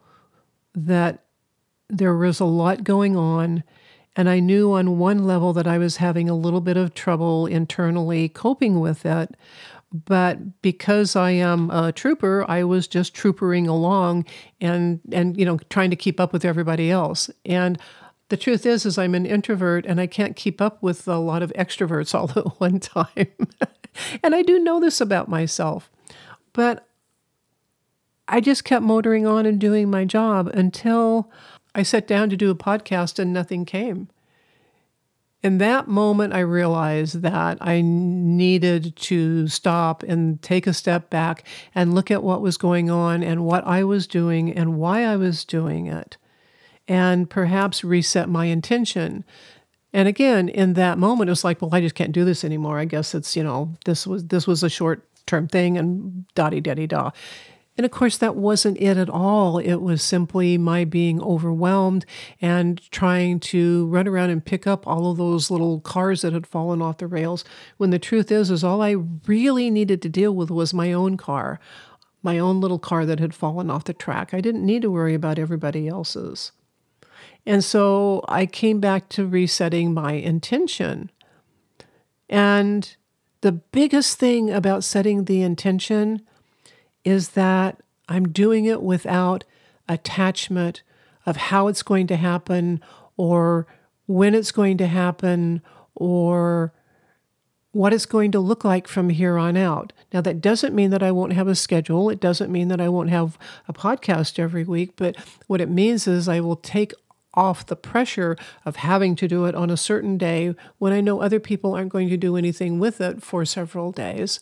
that 0.74 1.24
there 1.90 2.16
was 2.16 2.40
a 2.40 2.46
lot 2.46 2.84
going 2.84 3.18
on 3.18 3.64
and 4.16 4.30
I 4.30 4.40
knew 4.40 4.74
on 4.74 5.00
one 5.00 5.24
level 5.24 5.54
that 5.54 5.68
I 5.68 5.78
was 5.78 5.98
having 5.98 6.30
a 6.30 6.36
little 6.36 6.62
bit 6.62 6.78
of 6.78 6.94
trouble 6.94 7.46
internally 7.46 8.30
coping 8.30 8.80
with 8.80 9.06
it. 9.06 9.36
But 9.94 10.62
because 10.62 11.16
I 11.16 11.32
am 11.32 11.70
a 11.70 11.92
trooper, 11.92 12.46
I 12.48 12.64
was 12.64 12.88
just 12.88 13.14
troopering 13.14 13.68
along 13.68 14.26
and, 14.60 15.02
and 15.12 15.38
you 15.38 15.46
know, 15.46 15.58
trying 15.70 15.90
to 15.90 15.96
keep 15.96 16.20
up 16.20 16.32
with 16.32 16.46
everybody 16.46 16.90
else. 16.90 17.30
And 17.46 17.78
the 18.30 18.38
truth 18.38 18.66
is, 18.66 18.86
is 18.86 18.98
I'm 18.98 19.16
an 19.16 19.26
introvert 19.26 19.86
and 19.86 20.00
I 20.00 20.08
can't 20.08 20.38
keep 20.38 20.62
up 20.62 20.82
with 20.82 21.08
a 21.08 21.18
lot 21.18 21.44
of 21.44 21.52
extroverts 21.54 22.16
all 22.16 22.32
at 22.38 22.60
one 22.60 22.80
time. 22.80 23.28
and 24.24 24.34
I 24.34 24.42
do 24.42 24.60
know 24.60 24.80
this 24.80 25.02
about 25.02 25.28
myself. 25.28 25.90
But 26.54 26.88
I 28.28 28.40
just 28.40 28.64
kept 28.64 28.84
motoring 28.84 29.28
on 29.28 29.46
and 29.46 29.60
doing 29.60 29.90
my 29.90 30.06
job 30.06 30.48
until 30.48 31.30
I 31.74 31.84
sat 31.84 32.08
down 32.08 32.30
to 32.30 32.38
do 32.38 32.52
a 32.52 32.56
podcast 32.56 33.20
and 33.20 33.32
nothing 33.32 33.66
came. 33.66 34.10
In 35.44 35.58
that 35.58 35.88
moment, 35.88 36.34
I 36.34 36.40
realized 36.40 37.22
that 37.24 37.58
I 37.62 37.82
needed 37.82 38.96
to 38.96 39.48
stop 39.48 40.04
and 40.04 40.40
take 40.42 40.68
a 40.68 40.74
step 40.74 41.10
back 41.10 41.44
and 41.74 41.96
look 41.96 42.12
at 42.12 42.24
what 42.24 42.42
was 42.42 42.58
going 42.58 42.92
on 42.92 43.24
and 43.24 43.44
what 43.44 43.66
I 43.66 43.84
was 43.84 44.06
doing 44.06 44.52
and 44.52 44.78
why 44.78 45.04
I 45.04 45.16
was 45.16 45.44
doing 45.44 45.88
it, 45.88 46.18
and 46.88 47.28
perhaps 47.28 47.84
reset 47.84 48.30
my 48.30 48.46
intention. 48.46 49.24
And 49.94 50.08
again, 50.08 50.48
in 50.48 50.74
that 50.74 51.00
moment, 51.00 51.30
it 51.30 51.32
was 51.32 51.44
like, 51.44 51.60
well, 51.60 51.74
I 51.74 51.82
just 51.82 51.96
can't 51.96 52.12
do 52.12 52.24
this 52.24 52.44
anymore. 52.44 52.78
I 52.78 52.86
guess 52.86 53.16
it's 53.16 53.36
you 53.36 53.44
know 53.44 53.74
this 53.86 54.06
was 54.06 54.28
this 54.28 54.46
was 54.46 54.62
a 54.62 54.70
short 54.70 55.08
term 55.26 55.48
thing 55.48 55.76
and 55.76 56.26
da 56.36 56.52
di 56.52 56.60
da 56.62 56.76
di 56.76 56.86
da. 56.86 57.10
And 57.82 57.86
of 57.88 57.90
course, 57.90 58.16
that 58.18 58.36
wasn't 58.36 58.80
it 58.80 58.96
at 58.96 59.10
all. 59.10 59.58
It 59.58 59.78
was 59.78 60.04
simply 60.04 60.56
my 60.56 60.86
being 60.86 61.20
overwhelmed 61.20 62.06
and 62.40 62.80
trying 62.92 63.40
to 63.40 63.88
run 63.88 64.08
around 64.08 64.30
and 64.30 64.46
pick 64.46 64.68
up 64.68 64.86
all 64.86 65.10
of 65.10 65.18
those 65.18 65.50
little 65.50 65.80
cars 65.80 66.22
that 66.22 66.32
had 66.32 66.46
fallen 66.46 66.80
off 66.80 67.00
the 67.00 67.08
rails. 67.08 67.44
When 67.78 67.90
the 67.90 67.98
truth 67.98 68.32
is, 68.32 68.52
is 68.52 68.64
all 68.64 68.84
I 68.84 68.92
really 69.26 69.72
needed 69.72 70.00
to 70.04 70.10
deal 70.10 70.36
with 70.36 70.52
was 70.52 70.76
my 70.76 70.94
own 70.94 71.18
car, 71.18 71.60
my 72.22 72.38
own 72.38 72.62
little 72.62 72.78
car 72.78 73.04
that 73.04 73.20
had 73.20 73.34
fallen 73.34 73.72
off 73.72 73.86
the 73.86 73.94
track. 73.94 74.32
I 74.32 74.42
didn't 74.42 74.64
need 74.64 74.84
to 74.84 74.92
worry 74.92 75.16
about 75.16 75.40
everybody 75.40 75.88
else's. 75.88 76.52
And 77.48 77.64
so 77.64 78.24
I 78.28 78.46
came 78.46 78.80
back 78.80 79.10
to 79.10 79.26
resetting 79.26 79.92
my 79.92 80.12
intention. 80.12 81.10
And 82.30 82.96
the 83.42 83.54
biggest 83.54 84.20
thing 84.20 84.52
about 84.52 84.84
setting 84.84 85.26
the 85.26 85.42
intention 85.42 86.22
is 87.04 87.30
that 87.30 87.82
I'm 88.08 88.30
doing 88.30 88.66
it 88.66 88.82
without 88.82 89.44
attachment 89.88 90.84
of 91.26 91.38
how 91.38 91.68
it's 91.68 91.84
going 91.84 92.08
to 92.08 92.16
happen 92.16 92.82
or 93.18 93.68
when 94.08 94.36
it's 94.36 94.52
going 94.52 94.78
to 94.78 94.88
happen 94.88 95.62
or 95.96 96.74
what 97.72 97.94
it's 97.94 98.06
going 98.06 98.32
to 98.32 98.40
look 98.40 98.66
like 98.66 98.88
from 98.88 99.10
here 99.10 99.38
on 99.38 99.56
out. 99.56 99.94
Now, 100.12 100.20
that 100.22 100.42
doesn't 100.42 100.76
mean 100.76 100.90
that 100.90 101.04
I 101.04 101.12
won't 101.12 101.34
have 101.34 101.48
a 101.48 101.56
schedule. 101.56 102.10
It 102.10 102.20
doesn't 102.20 102.52
mean 102.52 102.68
that 102.68 102.82
I 102.82 102.90
won't 102.90 103.10
have 103.10 103.38
a 103.68 103.74
podcast 103.74 104.40
every 104.40 104.66
week. 104.66 104.94
But 104.98 105.16
what 105.48 105.62
it 105.62 105.70
means 105.70 106.08
is 106.08 106.28
I 106.28 106.42
will 106.42 106.58
take 106.58 106.94
off 107.34 107.66
the 107.66 107.78
pressure 107.78 108.36
of 108.66 108.78
having 108.78 109.16
to 109.16 109.28
do 109.28 109.46
it 109.46 109.56
on 109.56 109.70
a 109.70 109.78
certain 109.78 110.18
day 110.18 110.54
when 110.80 110.92
I 110.92 111.00
know 111.00 111.22
other 111.22 111.40
people 111.40 111.74
aren't 111.74 111.94
going 111.94 112.10
to 112.10 112.18
do 112.18 112.36
anything 112.36 112.78
with 112.78 113.00
it 113.00 113.24
for 113.24 113.46
several 113.46 113.94
days. 113.94 114.42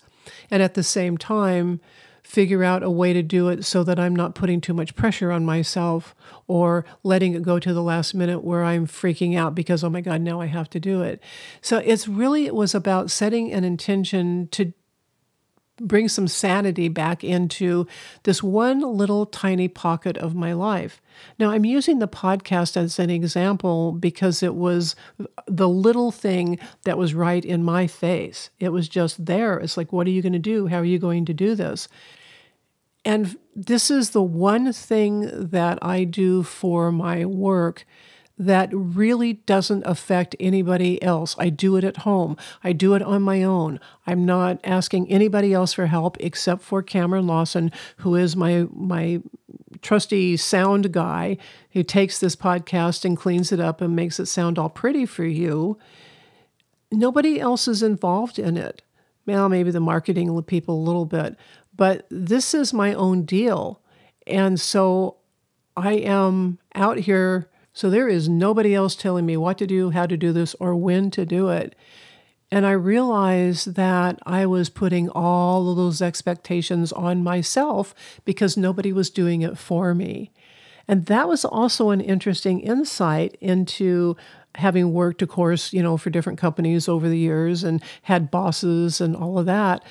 And 0.50 0.64
at 0.64 0.74
the 0.74 0.84
same 0.84 1.18
time, 1.18 1.82
figure 2.24 2.64
out 2.64 2.84
a 2.84 2.90
way 2.90 3.14
to 3.14 3.24
do 3.24 3.50
it 3.50 3.66
so 3.66 3.84
that 3.84 4.00
I'm 4.00 4.16
not 4.16 4.36
putting 4.36 4.62
too 4.62 4.74
much 4.74 4.96
pressure 4.96 5.32
on 5.32 5.46
myself 5.46 6.16
or 6.48 6.86
letting 7.04 7.34
it 7.34 7.44
go 7.44 7.60
to 7.60 7.74
the 7.74 7.84
last 7.84 8.14
minute 8.14 8.44
where 8.44 8.64
I'm 8.64 8.88
freaking 8.88 9.38
out 9.38 9.56
because, 9.56 9.84
oh 9.84 9.90
my 9.90 10.02
God, 10.02 10.22
now 10.22 10.42
I 10.42 10.48
have 10.48 10.70
to 10.72 10.80
do 10.80 11.02
it. 11.02 11.22
So 11.62 11.78
it's 11.78 12.08
really, 12.08 12.46
it 12.46 12.56
was 12.56 12.76
about 12.76 13.12
setting 13.12 13.52
an 13.52 13.64
intention 13.64 14.48
to 14.52 14.74
bring 15.80 16.08
some 16.08 16.28
sanity 16.28 16.88
back 16.88 17.24
into 17.24 17.88
this 18.24 18.44
one 18.44 18.82
little 18.82 19.26
tiny 19.26 19.68
pocket 19.68 20.18
of 20.18 20.36
my 20.36 20.54
life. 20.54 21.02
Now, 21.38 21.52
I'm 21.52 21.66
using 21.66 22.00
the 22.00 22.08
podcast 22.08 22.78
as 22.78 23.00
an 23.00 23.10
example 23.10 23.92
because 23.92 24.42
it 24.44 24.56
was 24.56 24.96
the 25.48 25.70
little 25.70 26.12
thing 26.12 26.60
that 26.84 26.98
was 26.98 27.14
right 27.14 27.44
in 27.44 27.64
my 27.64 27.88
face. 27.88 28.50
It 28.60 28.70
was 28.70 28.88
just 28.88 29.26
there. 29.26 29.58
It's 29.60 29.78
like, 29.78 29.92
what 29.92 30.08
are 30.08 30.12
you 30.12 30.22
going 30.22 30.34
to 30.34 30.40
do? 30.40 30.68
How 30.68 30.78
are 30.78 30.86
you 30.86 31.00
going 31.00 31.26
to 31.26 31.34
do 31.34 31.56
this? 31.56 31.88
And 33.06 33.38
this 33.56 33.90
is 33.90 34.12
the 34.12 34.22
one 34.22 34.74
thing 34.74 35.50
that 35.50 35.80
I 35.82 36.04
do 36.04 36.44
for 36.44 36.92
my 36.92 37.26
work 37.26 37.86
that 38.40 38.70
really 38.72 39.34
doesn't 39.34 39.84
affect 39.86 40.36
anybody 40.40 41.02
else. 41.04 41.36
I 41.38 41.50
do 41.50 41.76
it 41.76 41.84
at 41.84 41.98
home. 41.98 42.38
I 42.64 42.72
do 42.72 42.94
it 42.96 43.02
on 43.02 43.22
my 43.22 43.44
own. 43.44 43.82
I'm 44.08 44.26
not 44.26 44.60
asking 44.64 45.12
anybody 45.12 45.54
else 45.54 45.74
for 45.74 45.88
help 45.88 46.16
except 46.22 46.62
for 46.62 46.82
Cameron 46.82 47.28
Lawson, 47.28 47.72
who 47.98 48.16
is 48.16 48.38
my 48.38 48.66
my 48.74 49.22
trusty 49.82 50.38
sound 50.38 50.92
guy 50.94 51.38
who 51.72 51.84
takes 51.84 52.20
this 52.20 52.36
podcast 52.36 53.04
and 53.06 53.18
cleans 53.18 53.52
it 53.52 53.60
up 53.60 53.82
and 53.82 53.96
makes 53.96 54.20
it 54.20 54.26
sound 54.26 54.58
all 54.58 54.70
pretty 54.70 55.06
for 55.06 55.26
you. 55.26 55.78
Nobody 56.92 57.40
else 57.40 57.68
is 57.68 57.84
involved 57.84 58.40
in 58.40 58.58
it. 58.58 58.82
Well, 59.26 59.50
maybe 59.50 59.70
the 59.70 59.80
marketing 59.80 60.42
people 60.44 60.76
a 60.76 60.86
little 60.86 61.06
bit, 61.06 61.36
but 61.76 62.08
this 62.10 62.54
is 62.54 62.74
my 62.74 62.94
own 62.94 63.24
deal. 63.24 63.82
And 64.26 64.60
so 64.60 65.18
I 65.78 65.94
am 65.94 66.58
out 66.74 66.98
here 66.98 67.50
so 67.80 67.90
there 67.90 68.10
is 68.10 68.28
nobody 68.28 68.76
else 68.76 68.94
telling 68.94 69.26
me 69.26 69.38
what 69.38 69.58
to 69.60 69.66
do, 69.66 69.92
how 69.92 70.06
to 70.06 70.18
do 70.18 70.34
this, 70.34 70.54
or 70.60 70.76
when 70.76 71.10
to 71.12 71.26
do 71.26 71.48
it. 71.48 71.78
And 72.52 72.66
I 72.66 72.72
realized 72.72 73.76
that 73.76 74.20
I 74.26 74.46
was 74.48 74.68
putting 74.68 75.08
all 75.12 75.72
of 75.72 75.78
those 75.78 76.02
expectations 76.02 76.92
on 76.92 77.24
myself 77.24 77.96
because 78.26 78.58
nobody 78.58 78.92
was 78.92 79.10
doing 79.10 79.44
it 79.44 79.58
for 79.58 79.96
me. 79.96 80.30
And 80.90 81.06
that 81.06 81.30
was 81.30 81.46
also 81.46 81.92
an 81.92 82.02
interesting 82.02 82.60
insight 82.60 83.38
into 83.40 84.18
having 84.56 84.92
worked, 84.92 85.22
of 85.22 85.30
course, 85.30 85.72
you 85.72 85.82
know, 85.82 85.96
for 85.96 86.10
different 86.10 86.38
companies 86.38 86.90
over 86.90 87.08
the 87.08 87.18
years 87.18 87.64
and 87.64 87.82
had 88.02 88.30
bosses 88.30 89.00
and 89.00 89.16
all 89.16 89.40
of 89.40 89.46
that, 89.46 89.86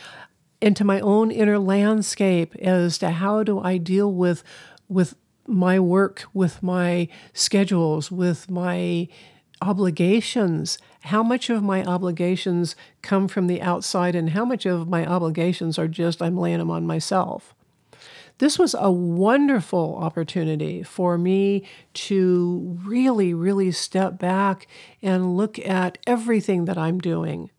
into 0.60 0.84
my 0.84 1.00
own 1.00 1.30
inner 1.30 1.58
landscape 1.58 2.54
as 2.56 2.98
to 2.98 3.12
how 3.12 3.42
do 3.42 3.58
I 3.58 3.78
deal 3.78 4.12
with 4.12 4.44
with 4.90 5.14
my 5.48 5.80
work, 5.80 6.24
with 6.32 6.62
my 6.62 7.08
schedules, 7.32 8.12
with 8.12 8.50
my 8.50 9.08
obligations. 9.60 10.78
How 11.02 11.22
much 11.22 11.50
of 11.50 11.62
my 11.62 11.82
obligations 11.84 12.76
come 13.02 13.26
from 13.28 13.46
the 13.46 13.62
outside, 13.62 14.14
and 14.14 14.30
how 14.30 14.44
much 14.44 14.66
of 14.66 14.88
my 14.88 15.06
obligations 15.06 15.78
are 15.78 15.88
just 15.88 16.22
I'm 16.22 16.36
laying 16.36 16.58
them 16.58 16.70
on 16.70 16.86
myself? 16.86 17.54
This 18.38 18.58
was 18.58 18.76
a 18.78 18.90
wonderful 18.90 19.96
opportunity 19.96 20.84
for 20.84 21.18
me 21.18 21.64
to 21.94 22.78
really, 22.84 23.34
really 23.34 23.72
step 23.72 24.16
back 24.18 24.68
and 25.02 25.36
look 25.36 25.58
at 25.58 25.98
everything 26.06 26.66
that 26.66 26.78
I'm 26.78 27.00
doing. 27.00 27.50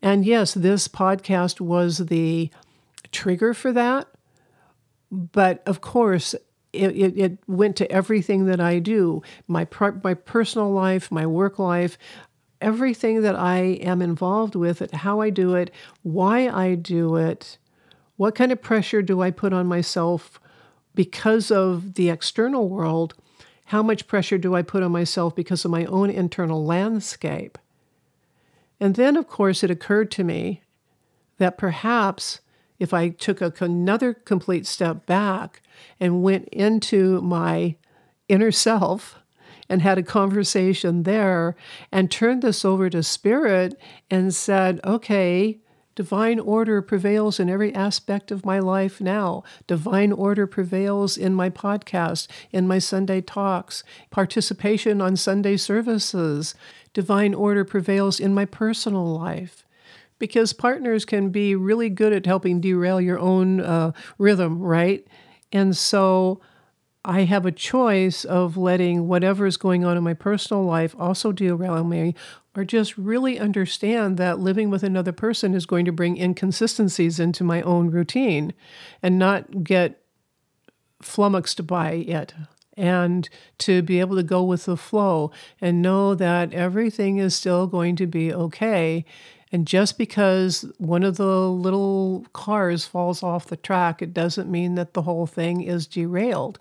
And 0.00 0.24
yes, 0.24 0.54
this 0.54 0.88
podcast 0.88 1.60
was 1.60 1.98
the 1.98 2.50
trigger 3.12 3.52
for 3.52 3.70
that. 3.72 4.08
But 5.10 5.62
of 5.66 5.82
course, 5.82 6.34
it, 6.72 6.96
it, 6.96 7.18
it, 7.18 7.38
went 7.46 7.76
to 7.76 7.90
everything 7.90 8.46
that 8.46 8.60
I 8.60 8.78
do 8.78 9.22
my, 9.48 9.66
my 10.02 10.14
personal 10.14 10.70
life, 10.70 11.10
my 11.10 11.26
work 11.26 11.58
life, 11.58 11.98
everything 12.60 13.22
that 13.22 13.36
I 13.36 13.58
am 13.58 14.02
involved 14.02 14.54
with, 14.54 14.82
it, 14.82 14.94
how 14.94 15.20
I 15.20 15.30
do 15.30 15.54
it, 15.54 15.70
why 16.02 16.48
I 16.48 16.74
do 16.74 17.16
it, 17.16 17.58
what 18.16 18.34
kind 18.34 18.52
of 18.52 18.60
pressure 18.60 19.02
do 19.02 19.22
I 19.22 19.30
put 19.30 19.52
on 19.52 19.66
myself 19.66 20.40
because 20.94 21.50
of 21.50 21.94
the 21.94 22.10
external 22.10 22.68
world, 22.68 23.14
how 23.66 23.82
much 23.82 24.06
pressure 24.06 24.38
do 24.38 24.54
I 24.54 24.62
put 24.62 24.82
on 24.82 24.92
myself 24.92 25.34
because 25.34 25.64
of 25.64 25.70
my 25.70 25.84
own 25.86 26.10
internal 26.10 26.64
landscape. 26.64 27.56
And 28.78 28.96
then, 28.96 29.16
of 29.16 29.28
course, 29.28 29.62
it 29.62 29.70
occurred 29.70 30.10
to 30.12 30.24
me 30.24 30.62
that 31.38 31.56
perhaps 31.56 32.40
if 32.80 32.92
I 32.92 33.10
took 33.10 33.40
a, 33.40 33.52
another 33.60 34.14
complete 34.14 34.66
step 34.66 35.06
back 35.06 35.62
and 36.00 36.22
went 36.22 36.48
into 36.48 37.20
my 37.20 37.76
inner 38.28 38.50
self 38.50 39.20
and 39.68 39.82
had 39.82 39.98
a 39.98 40.02
conversation 40.02 41.04
there 41.04 41.54
and 41.92 42.10
turned 42.10 42.42
this 42.42 42.64
over 42.64 42.90
to 42.90 43.02
spirit 43.04 43.78
and 44.10 44.34
said, 44.34 44.80
okay, 44.84 45.60
Divine 45.96 46.38
order 46.40 46.80
prevails 46.80 47.38
in 47.38 47.50
every 47.50 47.74
aspect 47.74 48.30
of 48.30 48.46
my 48.46 48.58
life 48.58 49.02
now. 49.02 49.42
Divine 49.66 50.12
order 50.12 50.46
prevails 50.46 51.18
in 51.18 51.34
my 51.34 51.50
podcast, 51.50 52.26
in 52.52 52.66
my 52.66 52.78
Sunday 52.78 53.20
talks, 53.20 53.82
participation 54.10 55.02
on 55.02 55.16
Sunday 55.16 55.58
services. 55.58 56.54
Divine 56.94 57.34
order 57.34 57.64
prevails 57.64 58.18
in 58.18 58.32
my 58.32 58.46
personal 58.46 59.04
life 59.04 59.66
because 60.20 60.52
partners 60.52 61.04
can 61.04 61.30
be 61.30 61.56
really 61.56 61.88
good 61.88 62.12
at 62.12 62.26
helping 62.26 62.60
derail 62.60 63.00
your 63.00 63.18
own 63.18 63.60
uh, 63.60 63.90
rhythm, 64.18 64.60
right? 64.60 65.04
And 65.50 65.76
so 65.76 66.40
I 67.04 67.22
have 67.22 67.46
a 67.46 67.50
choice 67.50 68.24
of 68.24 68.56
letting 68.56 69.08
whatever 69.08 69.46
is 69.46 69.56
going 69.56 69.84
on 69.84 69.96
in 69.96 70.04
my 70.04 70.14
personal 70.14 70.62
life 70.62 70.94
also 70.98 71.32
derail 71.32 71.82
me, 71.82 72.14
or 72.54 72.64
just 72.64 72.96
really 72.98 73.38
understand 73.38 74.18
that 74.18 74.38
living 74.38 74.70
with 74.70 74.82
another 74.82 75.12
person 75.12 75.54
is 75.54 75.66
going 75.66 75.86
to 75.86 75.92
bring 75.92 76.16
inconsistencies 76.16 77.18
into 77.18 77.42
my 77.42 77.62
own 77.62 77.90
routine 77.90 78.52
and 79.02 79.18
not 79.18 79.64
get 79.64 80.02
flummoxed 81.00 81.66
by 81.66 81.92
it 81.92 82.34
and 82.76 83.28
to 83.58 83.82
be 83.82 84.00
able 84.00 84.16
to 84.16 84.22
go 84.22 84.42
with 84.42 84.66
the 84.66 84.76
flow 84.76 85.30
and 85.60 85.82
know 85.82 86.14
that 86.14 86.52
everything 86.52 87.18
is 87.18 87.34
still 87.34 87.66
going 87.66 87.96
to 87.96 88.06
be 88.06 88.32
okay 88.32 89.04
and 89.52 89.66
just 89.66 89.98
because 89.98 90.64
one 90.78 91.02
of 91.02 91.16
the 91.16 91.48
little 91.50 92.24
cars 92.32 92.84
falls 92.84 93.22
off 93.22 93.46
the 93.46 93.56
track, 93.56 94.00
it 94.00 94.14
doesn't 94.14 94.50
mean 94.50 94.76
that 94.76 94.94
the 94.94 95.02
whole 95.02 95.26
thing 95.26 95.62
is 95.62 95.86
derailed. 95.86 96.58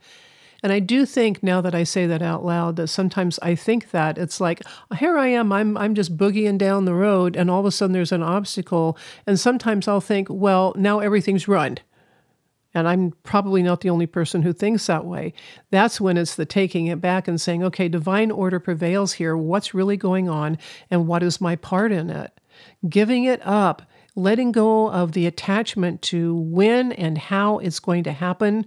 And 0.62 0.74
I 0.74 0.80
do 0.80 1.06
think 1.06 1.42
now 1.42 1.62
that 1.62 1.76
I 1.76 1.84
say 1.84 2.06
that 2.08 2.22
out 2.22 2.44
loud 2.44 2.76
that 2.76 2.88
sometimes 2.88 3.40
I 3.42 3.56
think 3.56 3.92
that 3.92 4.18
it's 4.18 4.42
like 4.42 4.62
here 4.98 5.18
I 5.18 5.28
am 5.28 5.54
I'm 5.54 5.78
I'm 5.78 5.96
just 5.96 6.18
boogieing 6.18 6.58
down 6.58 6.86
the 6.86 6.94
road 6.94 7.38
and 7.38 7.50
all 7.50 7.62
of 7.62 7.66
a 7.66 7.72
sudden 7.72 7.94
there's 7.94 8.12
an 8.12 8.24
obstacle 8.24 8.98
and 9.26 9.40
sometimes 9.40 9.88
I'll 9.88 10.02
think 10.02 10.28
well 10.30 10.74
now 10.76 11.00
everything's 11.00 11.48
ruined. 11.48 11.82
And 12.74 12.88
I'm 12.88 13.14
probably 13.24 13.64
not 13.64 13.82
the 13.82 13.90
only 13.90 14.06
person 14.06 14.44
who 14.44 14.54
thinks 14.54 14.86
that 14.88 15.06
way. 15.06 15.34
That's 15.72 16.00
when 16.00 16.18
it's 16.18 16.36
the 16.36 16.46
taking 16.46 16.86
it 16.86 17.02
back 17.02 17.28
and 17.28 17.42
saying, 17.42 17.64
okay, 17.64 17.90
divine 17.90 18.30
order 18.30 18.60
prevails 18.60 19.14
here. 19.14 19.36
What's 19.36 19.74
really 19.74 19.98
going 19.98 20.30
on? 20.30 20.60
And 20.92 21.08
what 21.08 21.24
is 21.24 21.42
my 21.42 21.56
part 21.56 21.92
in 21.92 22.12
it? 22.12 22.39
Giving 22.88 23.24
it 23.24 23.42
up, 23.46 23.84
letting 24.16 24.52
go 24.52 24.90
of 24.90 25.14
the 25.14 25.26
attachment 25.26 26.02
to 26.02 26.36
when 26.36 26.92
and 26.94 27.18
how 27.18 27.60
it's 27.60 27.80
going 27.80 28.04
to 28.04 28.12
happen, 28.12 28.66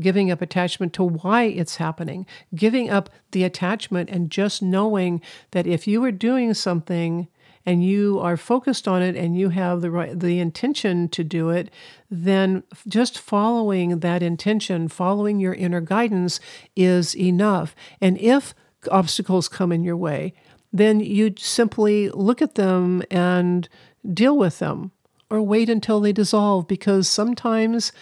giving 0.00 0.30
up 0.30 0.42
attachment 0.42 0.92
to 0.94 1.04
why 1.04 1.44
it's 1.44 1.76
happening, 1.76 2.26
giving 2.54 2.90
up 2.90 3.10
the 3.32 3.44
attachment 3.44 4.10
and 4.10 4.30
just 4.30 4.62
knowing 4.62 5.20
that 5.52 5.66
if 5.66 5.86
you 5.86 6.04
are 6.04 6.12
doing 6.12 6.54
something 6.54 7.28
and 7.66 7.84
you 7.84 8.18
are 8.20 8.36
focused 8.36 8.88
on 8.88 9.02
it 9.02 9.16
and 9.16 9.38
you 9.38 9.50
have 9.50 9.80
the 9.80 9.90
right 9.90 10.18
the 10.18 10.38
intention 10.38 11.08
to 11.08 11.22
do 11.22 11.50
it 11.50 11.70
then 12.10 12.62
just 12.88 13.18
following 13.18 14.00
that 14.00 14.22
intention 14.22 14.88
following 14.88 15.38
your 15.38 15.54
inner 15.54 15.80
guidance 15.80 16.40
is 16.74 17.14
enough. 17.16 17.74
And 18.00 18.18
if 18.18 18.54
obstacles 18.90 19.48
come 19.48 19.72
in 19.72 19.84
your 19.84 19.96
way 19.96 20.34
then 20.72 21.00
you 21.00 21.34
simply 21.36 22.08
look 22.10 22.40
at 22.40 22.54
them 22.54 23.02
and 23.10 23.68
deal 24.12 24.36
with 24.36 24.58
them 24.58 24.92
or 25.28 25.42
wait 25.42 25.68
until 25.68 26.00
they 26.00 26.12
dissolve 26.12 26.66
because 26.66 27.08
sometimes 27.08 27.92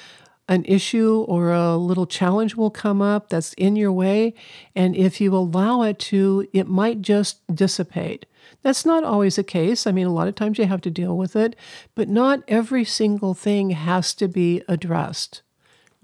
an 0.49 0.65
issue 0.65 1.25
or 1.29 1.53
a 1.53 1.77
little 1.77 2.07
challenge 2.07 2.57
will 2.57 2.71
come 2.71 3.03
up 3.03 3.29
that's 3.29 3.53
in 3.55 3.77
your 3.77 3.93
way. 3.93 4.35
And 4.75 4.97
if 4.97 5.21
you 5.21 5.35
allow 5.35 5.83
it 5.83 5.99
to, 6.01 6.49
it 6.55 6.67
might 6.67 7.03
just 7.03 7.47
dissipate. 7.55 8.25
That's 8.63 8.87
not 8.87 9.05
always 9.05 9.37
the 9.37 9.45
case. 9.45 9.87
I 9.87 9.93
mean, 9.93 10.07
a 10.07 10.13
lot 10.13 10.27
of 10.27 10.35
times 10.35 10.59
you 10.59 10.67
have 10.67 10.81
to 10.83 10.91
deal 10.91 11.19
with 11.19 11.37
it, 11.37 11.55
but 11.95 12.09
not 12.09 12.43
every 12.49 12.85
single 12.85 13.35
thing 13.35 13.71
has 13.71 14.15
to 14.15 14.27
be 14.27 14.63
addressed. 14.67 15.43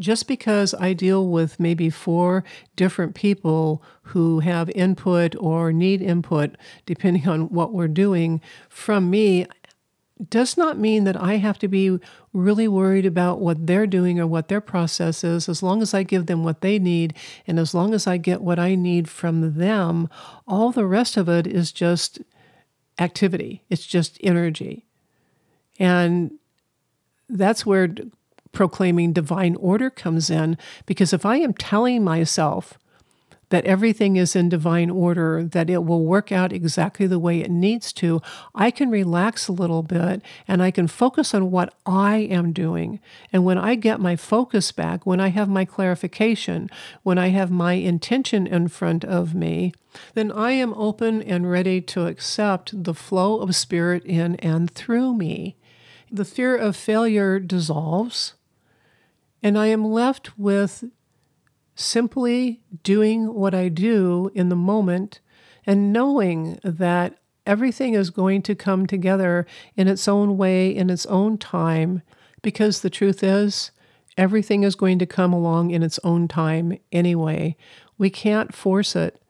Just 0.01 0.27
because 0.27 0.75
I 0.75 0.93
deal 0.93 1.29
with 1.29 1.61
maybe 1.61 1.89
four 1.89 2.43
different 2.75 3.15
people 3.15 3.83
who 4.03 4.41
have 4.41 4.69
input 4.71 5.37
or 5.39 5.73
need 5.73 6.03
input, 6.03 6.57
depending 6.85 7.29
on 7.29 7.49
what 7.51 7.73
we're 7.73 7.87
doing, 7.87 8.41
from 8.69 9.09
me, 9.09 9.47
does 10.29 10.57
not 10.57 10.79
mean 10.79 11.05
that 11.05 11.21
I 11.21 11.37
have 11.37 11.59
to 11.59 11.69
be 11.69 11.99
really 12.33 12.69
worried 12.69 13.07
about 13.07 13.41
what 13.41 13.67
they're 13.67 13.87
doing 13.87 14.21
or 14.21 14.27
what 14.27 14.49
their 14.49 14.61
process 14.61 15.25
is. 15.25 15.49
As 15.49 15.63
long 15.63 15.83
as 15.83 15.93
I 15.93 16.03
give 16.03 16.27
them 16.27 16.45
what 16.45 16.61
they 16.61 16.79
need 16.79 17.15
and 17.47 17.59
as 17.59 17.75
long 17.75 17.95
as 17.95 18.07
I 18.07 18.17
get 18.17 18.41
what 18.41 18.59
I 18.59 18.75
need 18.75 19.09
from 19.09 19.59
them, 19.59 20.09
all 20.47 20.71
the 20.71 20.87
rest 20.87 21.17
of 21.17 21.29
it 21.29 21.47
is 21.47 21.73
just 21.73 22.21
activity, 22.99 23.65
it's 23.69 23.87
just 23.87 24.19
energy. 24.23 24.87
And 25.79 26.33
that's 27.29 27.67
where 27.67 27.93
proclaiming 28.55 29.13
divine 29.13 29.57
order 29.57 29.91
comes 29.91 30.31
in. 30.31 30.57
Because 30.87 31.13
if 31.13 31.27
I 31.27 31.37
am 31.37 31.53
telling 31.55 32.03
myself 32.03 32.79
that 33.51 33.65
everything 33.67 34.17
is 34.17 34.35
in 34.35 34.49
divine 34.49 34.91
order, 34.91 35.45
that 35.45 35.71
it 35.71 35.85
will 35.85 36.05
work 36.05 36.33
out 36.33 36.53
exactly 36.53 37.07
the 37.07 37.19
way 37.19 37.41
it 37.41 37.51
needs 37.51 37.93
to, 37.93 38.21
I 38.55 38.71
can 38.71 38.91
relax 38.91 39.47
a 39.47 39.53
little 39.53 39.83
bit 39.83 40.23
and 40.49 40.63
I 40.63 40.71
can 40.71 40.89
focus 40.89 41.35
on 41.35 41.51
what 41.51 41.73
I 41.87 42.17
am 42.17 42.53
doing. 42.53 43.01
And 43.33 43.45
when 43.45 43.59
I 43.59 43.75
get 43.75 44.01
my 44.01 44.17
focus 44.17 44.73
back, 44.73 45.07
when 45.07 45.21
I 45.21 45.29
have 45.29 45.49
my 45.49 45.65
clarification, 45.65 46.71
when 47.03 47.19
I 47.19 47.29
have 47.29 47.51
my 47.51 47.75
intention 47.75 48.47
in 48.47 48.69
front 48.69 49.05
of 49.05 49.35
me, 49.35 49.73
then 50.15 50.33
I 50.33 50.53
am 50.53 50.75
open 50.75 51.23
and 51.23 51.49
ready 51.49 51.81
to 51.83 52.07
accept 52.07 52.83
the 52.83 52.95
flow 52.95 53.39
of 53.39 53.55
spirit 53.55 54.05
in 54.05 54.35
and 54.37 54.71
through 54.71 55.15
me. 55.15 55.57
The 56.11 56.25
fear 56.25 56.57
of 56.57 56.77
failure 56.77 57.39
dissolves 57.39 58.35
and 59.45 59.59
I 59.59 59.67
am 59.67 59.85
left 59.85 60.39
with 60.39 60.85
simply 61.75 62.63
doing 62.83 63.35
what 63.35 63.55
I 63.55 63.69
do 63.69 64.31
in 64.35 64.49
the 64.49 64.57
moment 64.57 65.21
and 65.67 65.93
knowing 65.93 66.59
that 66.65 67.19
everything 67.47 67.93
is 67.93 68.09
going 68.09 68.41
to 68.41 68.55
come 68.55 68.87
together 68.87 69.47
in 69.77 69.87
its 69.87 70.09
own 70.09 70.39
way, 70.39 70.75
in 70.75 70.89
its 70.89 71.05
own 71.07 71.37
time, 71.37 72.01
because 72.41 72.81
the 72.81 72.89
truth 72.89 73.23
is, 73.23 73.71
everything 74.17 74.63
is 74.63 74.75
going 74.75 74.99
to 74.99 75.07
come 75.07 75.35
along 75.35 75.73
in 75.73 75.83
its 75.83 76.01
own 76.03 76.27
time 76.27 76.79
anyway. 76.91 77.55
We 77.99 78.09
can't 78.09 78.55
force 78.55 78.97
it. 78.97 79.21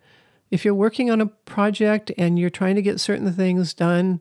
If 0.48 0.64
you're 0.64 0.74
working 0.74 1.11
on 1.11 1.20
a 1.20 1.27
project 1.27 2.12
and 2.16 2.38
you're 2.38 2.50
trying 2.50 2.77
to 2.77 2.83
get 2.83 3.00
certain 3.00 3.33
things 3.33 3.74
done 3.74 4.20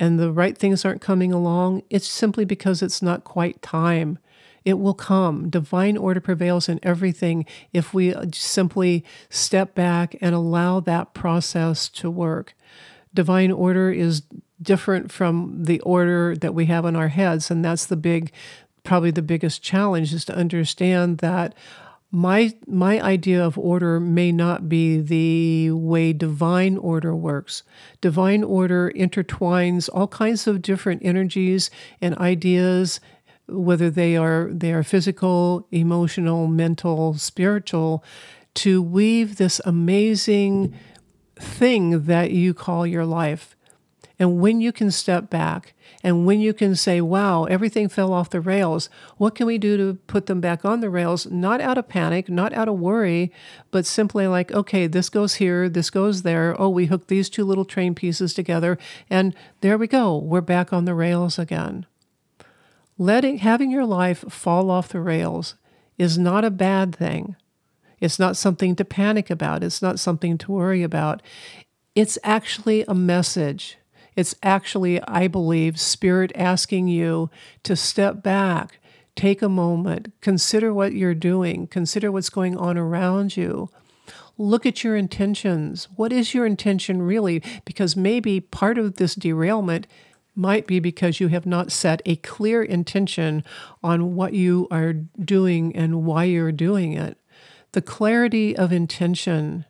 and 0.00 0.18
the 0.18 0.32
right 0.32 0.56
things 0.56 0.82
aren't 0.82 1.02
coming 1.02 1.30
along, 1.30 1.82
it's 1.90 2.08
simply 2.08 2.46
because 2.46 2.80
it's 2.80 3.02
not 3.02 3.24
quite 3.24 3.60
time. 3.60 4.18
It 4.66 4.80
will 4.80 4.94
come. 4.94 5.48
Divine 5.48 5.96
order 5.96 6.20
prevails 6.20 6.68
in 6.68 6.80
everything 6.82 7.46
if 7.72 7.94
we 7.94 8.16
simply 8.34 9.04
step 9.30 9.76
back 9.76 10.16
and 10.20 10.34
allow 10.34 10.80
that 10.80 11.14
process 11.14 11.88
to 11.90 12.10
work. 12.10 12.52
Divine 13.14 13.52
order 13.52 13.92
is 13.92 14.22
different 14.60 15.12
from 15.12 15.62
the 15.62 15.78
order 15.80 16.34
that 16.34 16.52
we 16.52 16.66
have 16.66 16.84
in 16.84 16.96
our 16.96 17.08
heads, 17.08 17.48
and 17.48 17.64
that's 17.64 17.86
the 17.86 17.96
big, 17.96 18.32
probably 18.82 19.12
the 19.12 19.22
biggest 19.22 19.62
challenge 19.62 20.12
is 20.12 20.24
to 20.24 20.34
understand 20.34 21.18
that 21.18 21.54
my 22.10 22.52
my 22.66 23.00
idea 23.00 23.44
of 23.44 23.58
order 23.58 24.00
may 24.00 24.32
not 24.32 24.68
be 24.68 25.00
the 25.00 25.70
way 25.72 26.12
divine 26.12 26.78
order 26.78 27.14
works 27.16 27.64
divine 28.00 28.44
order 28.44 28.92
intertwines 28.94 29.90
all 29.92 30.06
kinds 30.06 30.46
of 30.46 30.62
different 30.62 31.04
energies 31.04 31.68
and 32.00 32.16
ideas 32.18 33.00
whether 33.48 33.90
they 33.90 34.16
are 34.16 34.50
they 34.52 34.72
are 34.72 34.82
physical 34.82 35.66
emotional 35.70 36.46
mental 36.46 37.14
spiritual 37.14 38.02
to 38.54 38.82
weave 38.82 39.36
this 39.36 39.60
amazing 39.64 40.74
thing 41.36 42.04
that 42.04 42.30
you 42.30 42.54
call 42.54 42.86
your 42.86 43.04
life 43.04 43.56
and 44.18 44.40
when 44.40 44.60
you 44.60 44.72
can 44.72 44.90
step 44.90 45.28
back 45.28 45.74
and 46.02 46.24
when 46.24 46.40
you 46.40 46.54
can 46.54 46.74
say, 46.74 47.00
wow, 47.00 47.44
everything 47.44 47.88
fell 47.88 48.12
off 48.12 48.30
the 48.30 48.40
rails, 48.40 48.88
what 49.18 49.34
can 49.34 49.46
we 49.46 49.58
do 49.58 49.76
to 49.76 49.98
put 50.06 50.26
them 50.26 50.40
back 50.40 50.64
on 50.64 50.80
the 50.80 50.88
rails? 50.88 51.26
Not 51.26 51.60
out 51.60 51.78
of 51.78 51.88
panic, 51.88 52.28
not 52.28 52.52
out 52.52 52.68
of 52.68 52.78
worry, 52.78 53.32
but 53.70 53.84
simply 53.84 54.26
like, 54.26 54.52
okay, 54.52 54.86
this 54.86 55.08
goes 55.08 55.34
here, 55.34 55.68
this 55.68 55.90
goes 55.90 56.22
there. 56.22 56.54
Oh, 56.60 56.68
we 56.68 56.86
hooked 56.86 57.08
these 57.08 57.28
two 57.28 57.44
little 57.44 57.64
train 57.64 57.94
pieces 57.94 58.32
together, 58.32 58.78
and 59.10 59.34
there 59.60 59.76
we 59.76 59.86
go. 59.86 60.16
We're 60.16 60.40
back 60.40 60.72
on 60.72 60.86
the 60.86 60.94
rails 60.94 61.38
again. 61.38 61.86
Letting 62.98 63.38
having 63.38 63.70
your 63.70 63.84
life 63.84 64.24
fall 64.28 64.70
off 64.70 64.88
the 64.88 65.00
rails 65.00 65.54
is 65.98 66.16
not 66.18 66.44
a 66.44 66.50
bad 66.50 66.94
thing. 66.94 67.36
It's 68.00 68.18
not 68.18 68.36
something 68.36 68.76
to 68.76 68.84
panic 68.84 69.30
about. 69.30 69.64
It's 69.64 69.82
not 69.82 69.98
something 69.98 70.38
to 70.38 70.52
worry 70.52 70.82
about. 70.82 71.22
It's 71.94 72.18
actually 72.24 72.84
a 72.86 72.94
message 72.94 73.78
it's 74.16 74.34
actually, 74.42 75.00
I 75.02 75.28
believe, 75.28 75.78
Spirit 75.78 76.32
asking 76.34 76.88
you 76.88 77.30
to 77.62 77.76
step 77.76 78.22
back, 78.22 78.78
take 79.14 79.42
a 79.42 79.48
moment, 79.48 80.12
consider 80.22 80.72
what 80.72 80.94
you're 80.94 81.14
doing, 81.14 81.66
consider 81.66 82.10
what's 82.10 82.30
going 82.30 82.56
on 82.56 82.78
around 82.78 83.36
you. 83.36 83.68
Look 84.38 84.64
at 84.64 84.82
your 84.82 84.96
intentions. 84.96 85.88
What 85.96 86.12
is 86.12 86.34
your 86.34 86.46
intention 86.46 87.02
really? 87.02 87.42
Because 87.64 87.94
maybe 87.94 88.40
part 88.40 88.78
of 88.78 88.96
this 88.96 89.14
derailment 89.14 89.86
might 90.36 90.66
be 90.66 90.78
because 90.78 91.18
you 91.20 91.28
have 91.28 91.46
not 91.46 91.72
set 91.72 92.02
a 92.04 92.16
clear 92.16 92.62
intention 92.62 93.42
on 93.82 94.14
what 94.14 94.32
you 94.34 94.68
are 94.70 94.92
doing 94.92 95.74
and 95.74 96.04
why 96.04 96.24
you're 96.24 96.52
doing 96.52 96.92
it. 96.92 97.18
The 97.72 97.82
clarity 97.82 98.56
of 98.56 98.72
intention 98.72 99.64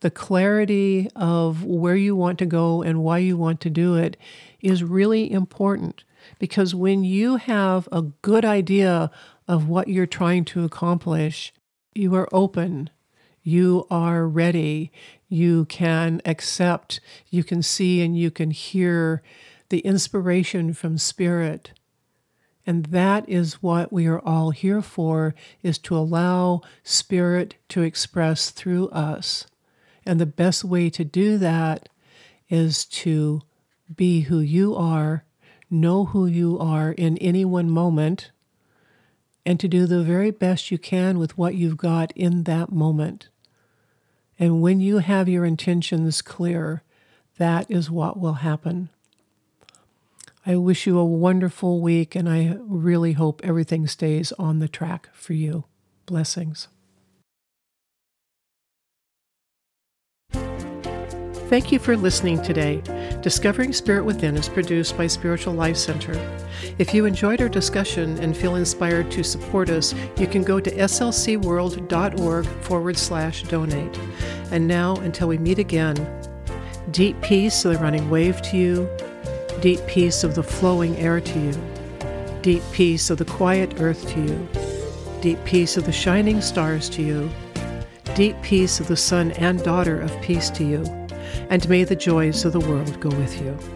the 0.00 0.10
clarity 0.10 1.08
of 1.16 1.64
where 1.64 1.96
you 1.96 2.14
want 2.14 2.38
to 2.38 2.46
go 2.46 2.82
and 2.82 3.02
why 3.02 3.18
you 3.18 3.36
want 3.36 3.60
to 3.62 3.70
do 3.70 3.96
it 3.96 4.16
is 4.60 4.84
really 4.84 5.30
important 5.30 6.04
because 6.38 6.74
when 6.74 7.04
you 7.04 7.36
have 7.36 7.88
a 7.90 8.02
good 8.02 8.44
idea 8.44 9.10
of 9.48 9.68
what 9.68 9.88
you're 9.88 10.06
trying 10.06 10.44
to 10.44 10.64
accomplish, 10.64 11.52
you 11.94 12.14
are 12.14 12.28
open, 12.32 12.90
you 13.42 13.86
are 13.90 14.26
ready, 14.26 14.90
you 15.28 15.64
can 15.66 16.20
accept, 16.24 17.00
you 17.30 17.42
can 17.42 17.62
see, 17.62 18.02
and 18.02 18.18
you 18.18 18.30
can 18.30 18.50
hear 18.50 19.22
the 19.68 19.80
inspiration 19.80 20.72
from 20.72 20.98
spirit. 20.98 21.72
And 22.66 22.86
that 22.86 23.28
is 23.28 23.62
what 23.62 23.92
we 23.92 24.06
are 24.06 24.20
all 24.20 24.50
here 24.50 24.82
for 24.82 25.34
is 25.62 25.78
to 25.78 25.96
allow 25.96 26.62
spirit 26.82 27.54
to 27.68 27.82
express 27.82 28.50
through 28.50 28.88
us. 28.88 29.46
And 30.04 30.20
the 30.20 30.26
best 30.26 30.64
way 30.64 30.90
to 30.90 31.04
do 31.04 31.38
that 31.38 31.88
is 32.48 32.84
to 32.86 33.42
be 33.94 34.22
who 34.22 34.40
you 34.40 34.74
are, 34.74 35.24
know 35.70 36.06
who 36.06 36.26
you 36.26 36.58
are 36.58 36.92
in 36.92 37.18
any 37.18 37.44
one 37.44 37.70
moment, 37.70 38.30
and 39.44 39.60
to 39.60 39.68
do 39.68 39.86
the 39.86 40.02
very 40.02 40.32
best 40.32 40.72
you 40.72 40.78
can 40.78 41.18
with 41.18 41.38
what 41.38 41.54
you've 41.54 41.76
got 41.76 42.12
in 42.16 42.44
that 42.44 42.72
moment. 42.72 43.28
And 44.38 44.60
when 44.60 44.80
you 44.80 44.98
have 44.98 45.28
your 45.28 45.44
intentions 45.44 46.20
clear, 46.20 46.82
that 47.38 47.70
is 47.70 47.90
what 47.90 48.18
will 48.18 48.34
happen. 48.34 48.90
I 50.48 50.54
wish 50.54 50.86
you 50.86 50.96
a 50.96 51.04
wonderful 51.04 51.80
week, 51.80 52.14
and 52.14 52.28
I 52.28 52.56
really 52.60 53.14
hope 53.14 53.40
everything 53.42 53.88
stays 53.88 54.30
on 54.38 54.60
the 54.60 54.68
track 54.68 55.08
for 55.12 55.32
you. 55.32 55.64
Blessings. 56.06 56.68
Thank 60.30 61.72
you 61.72 61.80
for 61.80 61.96
listening 61.96 62.40
today. 62.42 62.80
Discovering 63.22 63.72
Spirit 63.72 64.04
Within 64.04 64.36
is 64.36 64.48
produced 64.48 64.96
by 64.96 65.08
Spiritual 65.08 65.54
Life 65.54 65.76
Center. 65.76 66.14
If 66.78 66.94
you 66.94 67.06
enjoyed 67.06 67.40
our 67.40 67.48
discussion 67.48 68.16
and 68.18 68.36
feel 68.36 68.54
inspired 68.54 69.10
to 69.12 69.24
support 69.24 69.68
us, 69.68 69.96
you 70.16 70.28
can 70.28 70.44
go 70.44 70.60
to 70.60 70.70
slcworld.org 70.70 72.46
forward 72.46 72.96
slash 72.96 73.42
donate. 73.44 73.98
And 74.52 74.68
now, 74.68 74.94
until 74.96 75.26
we 75.26 75.38
meet 75.38 75.58
again, 75.58 75.96
deep 76.92 77.20
peace 77.20 77.64
of 77.64 77.72
the 77.72 77.78
running 77.78 78.10
wave 78.10 78.40
to 78.42 78.56
you, 78.56 78.88
deep 79.60 79.80
peace 79.86 80.22
of 80.24 80.34
the 80.34 80.42
flowing 80.42 80.96
air 80.96 81.20
to 81.20 81.38
you, 81.38 81.52
deep 82.42 82.62
peace 82.72 83.10
of 83.10 83.18
the 83.18 83.24
quiet 83.24 83.80
earth 83.80 84.08
to 84.10 84.20
you, 84.22 84.48
deep 85.20 85.42
peace 85.44 85.76
of 85.76 85.86
the 85.86 85.92
shining 85.92 86.40
stars 86.40 86.88
to 86.90 87.02
you, 87.02 87.30
deep 88.14 88.40
peace 88.42 88.80
of 88.80 88.88
the 88.88 88.96
son 88.96 89.32
and 89.32 89.62
daughter 89.62 90.00
of 90.00 90.20
peace 90.22 90.50
to 90.50 90.64
you. 90.64 90.84
And 91.50 91.68
may 91.68 91.84
the 91.84 91.96
joys 91.96 92.44
of 92.44 92.52
the 92.52 92.60
world 92.60 93.00
go 93.00 93.08
with 93.10 93.40
you. 93.40 93.75